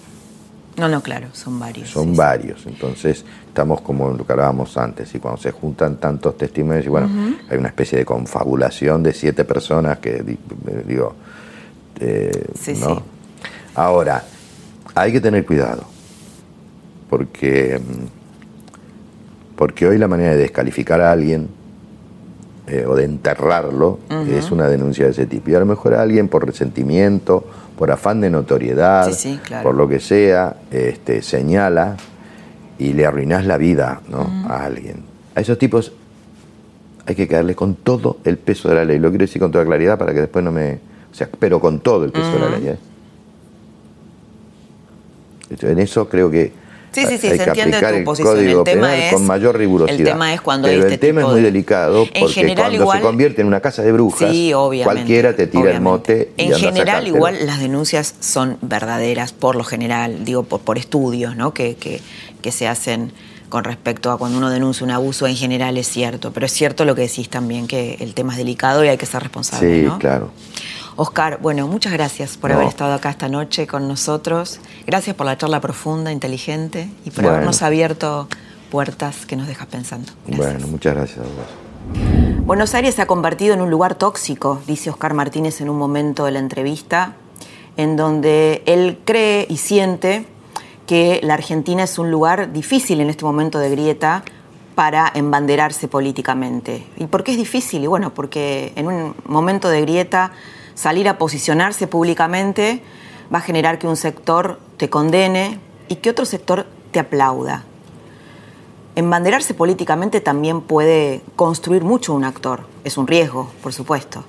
[0.77, 1.89] No, no, claro, son varios.
[1.89, 6.85] Son varios, entonces estamos como lo que hablábamos antes, y cuando se juntan tantos testimonios,
[6.85, 7.09] y bueno,
[7.49, 11.13] hay una especie de confabulación de siete personas que, eh, digo,
[11.99, 12.95] eh, sí, ¿no?
[12.95, 13.01] Sí.
[13.75, 14.23] Ahora,
[14.95, 15.83] hay que tener cuidado,
[17.09, 21.49] porque, mm, porque hoy la manera de descalificar a alguien
[22.65, 25.49] eh, o de enterrarlo es una denuncia de ese tipo.
[25.49, 27.45] Y a lo mejor a alguien por resentimiento
[27.83, 29.11] por afán de notoriedad,
[29.61, 31.97] por lo que sea, este, señala
[32.79, 33.99] y le arruinas la vida
[34.47, 35.03] a alguien.
[35.35, 35.91] A esos tipos
[37.05, 38.99] hay que caerle con todo el peso de la ley.
[38.99, 40.75] Lo quiero decir con toda claridad para que después no me...
[41.11, 42.67] O sea, pero con todo el peso de la ley.
[42.69, 42.77] ¿eh?
[45.63, 46.53] En eso creo que
[46.93, 48.39] Sí, sí, sí, se entiende tu posición.
[48.39, 49.99] El tema es, con mayor rigurosidad.
[49.99, 53.41] El tema es cuando Pero este el tema es muy delicado porque cuando se convierte
[53.41, 54.33] en una casa de brujas,
[54.83, 56.31] cualquiera te tira el mote.
[56.37, 61.35] Y en general, igual las denuncias son verdaderas, por lo general, digo, por, por estudios
[61.35, 61.53] ¿no?
[61.53, 61.99] que, que,
[62.41, 63.11] que se hacen
[63.53, 66.85] con respecto a cuando uno denuncia un abuso en general es cierto, pero es cierto
[66.85, 69.83] lo que decís también, que el tema es delicado y hay que ser responsable.
[69.83, 70.31] Sí, claro.
[70.95, 74.59] Oscar, bueno, muchas gracias por haber estado acá esta noche con nosotros.
[74.85, 78.27] Gracias por la charla profunda, inteligente y por habernos abierto
[78.69, 80.11] puertas que nos dejas pensando.
[80.27, 82.45] Bueno, muchas gracias a vos.
[82.45, 86.25] Buenos Aires se ha convertido en un lugar tóxico, dice Oscar Martínez en un momento
[86.25, 87.13] de la entrevista,
[87.77, 90.25] en donde él cree y siente
[90.85, 94.23] que la Argentina es un lugar difícil en este momento de grieta
[94.75, 96.85] para embanderarse políticamente.
[96.97, 97.83] ¿Y por qué es difícil?
[97.83, 100.31] Y bueno, porque en un momento de grieta
[100.75, 102.83] salir a posicionarse públicamente
[103.33, 107.63] va a generar que un sector te condene y que otro sector te aplauda.
[108.95, 112.65] Embanderarse políticamente también puede construir mucho un actor.
[112.83, 114.23] Es un riesgo, por supuesto,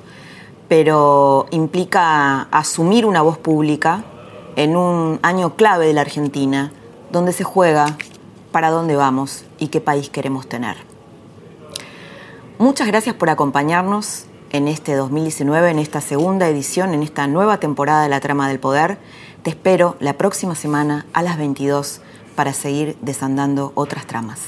[0.68, 4.04] pero implica asumir una voz pública
[4.56, 6.72] en un año clave de la Argentina,
[7.12, 7.96] donde se juega
[8.52, 10.76] para dónde vamos y qué país queremos tener.
[12.56, 18.04] Muchas gracias por acompañarnos en este 2019, en esta segunda edición, en esta nueva temporada
[18.04, 18.98] de La Trama del Poder.
[19.42, 22.00] Te espero la próxima semana a las 22
[22.36, 24.38] para seguir desandando otras tramas.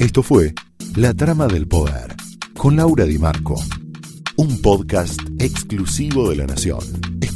[0.00, 0.52] Esto fue
[0.96, 2.16] La Trama del Poder
[2.56, 3.54] con Laura Di Marco,
[4.36, 7.17] un podcast exclusivo de La Nación.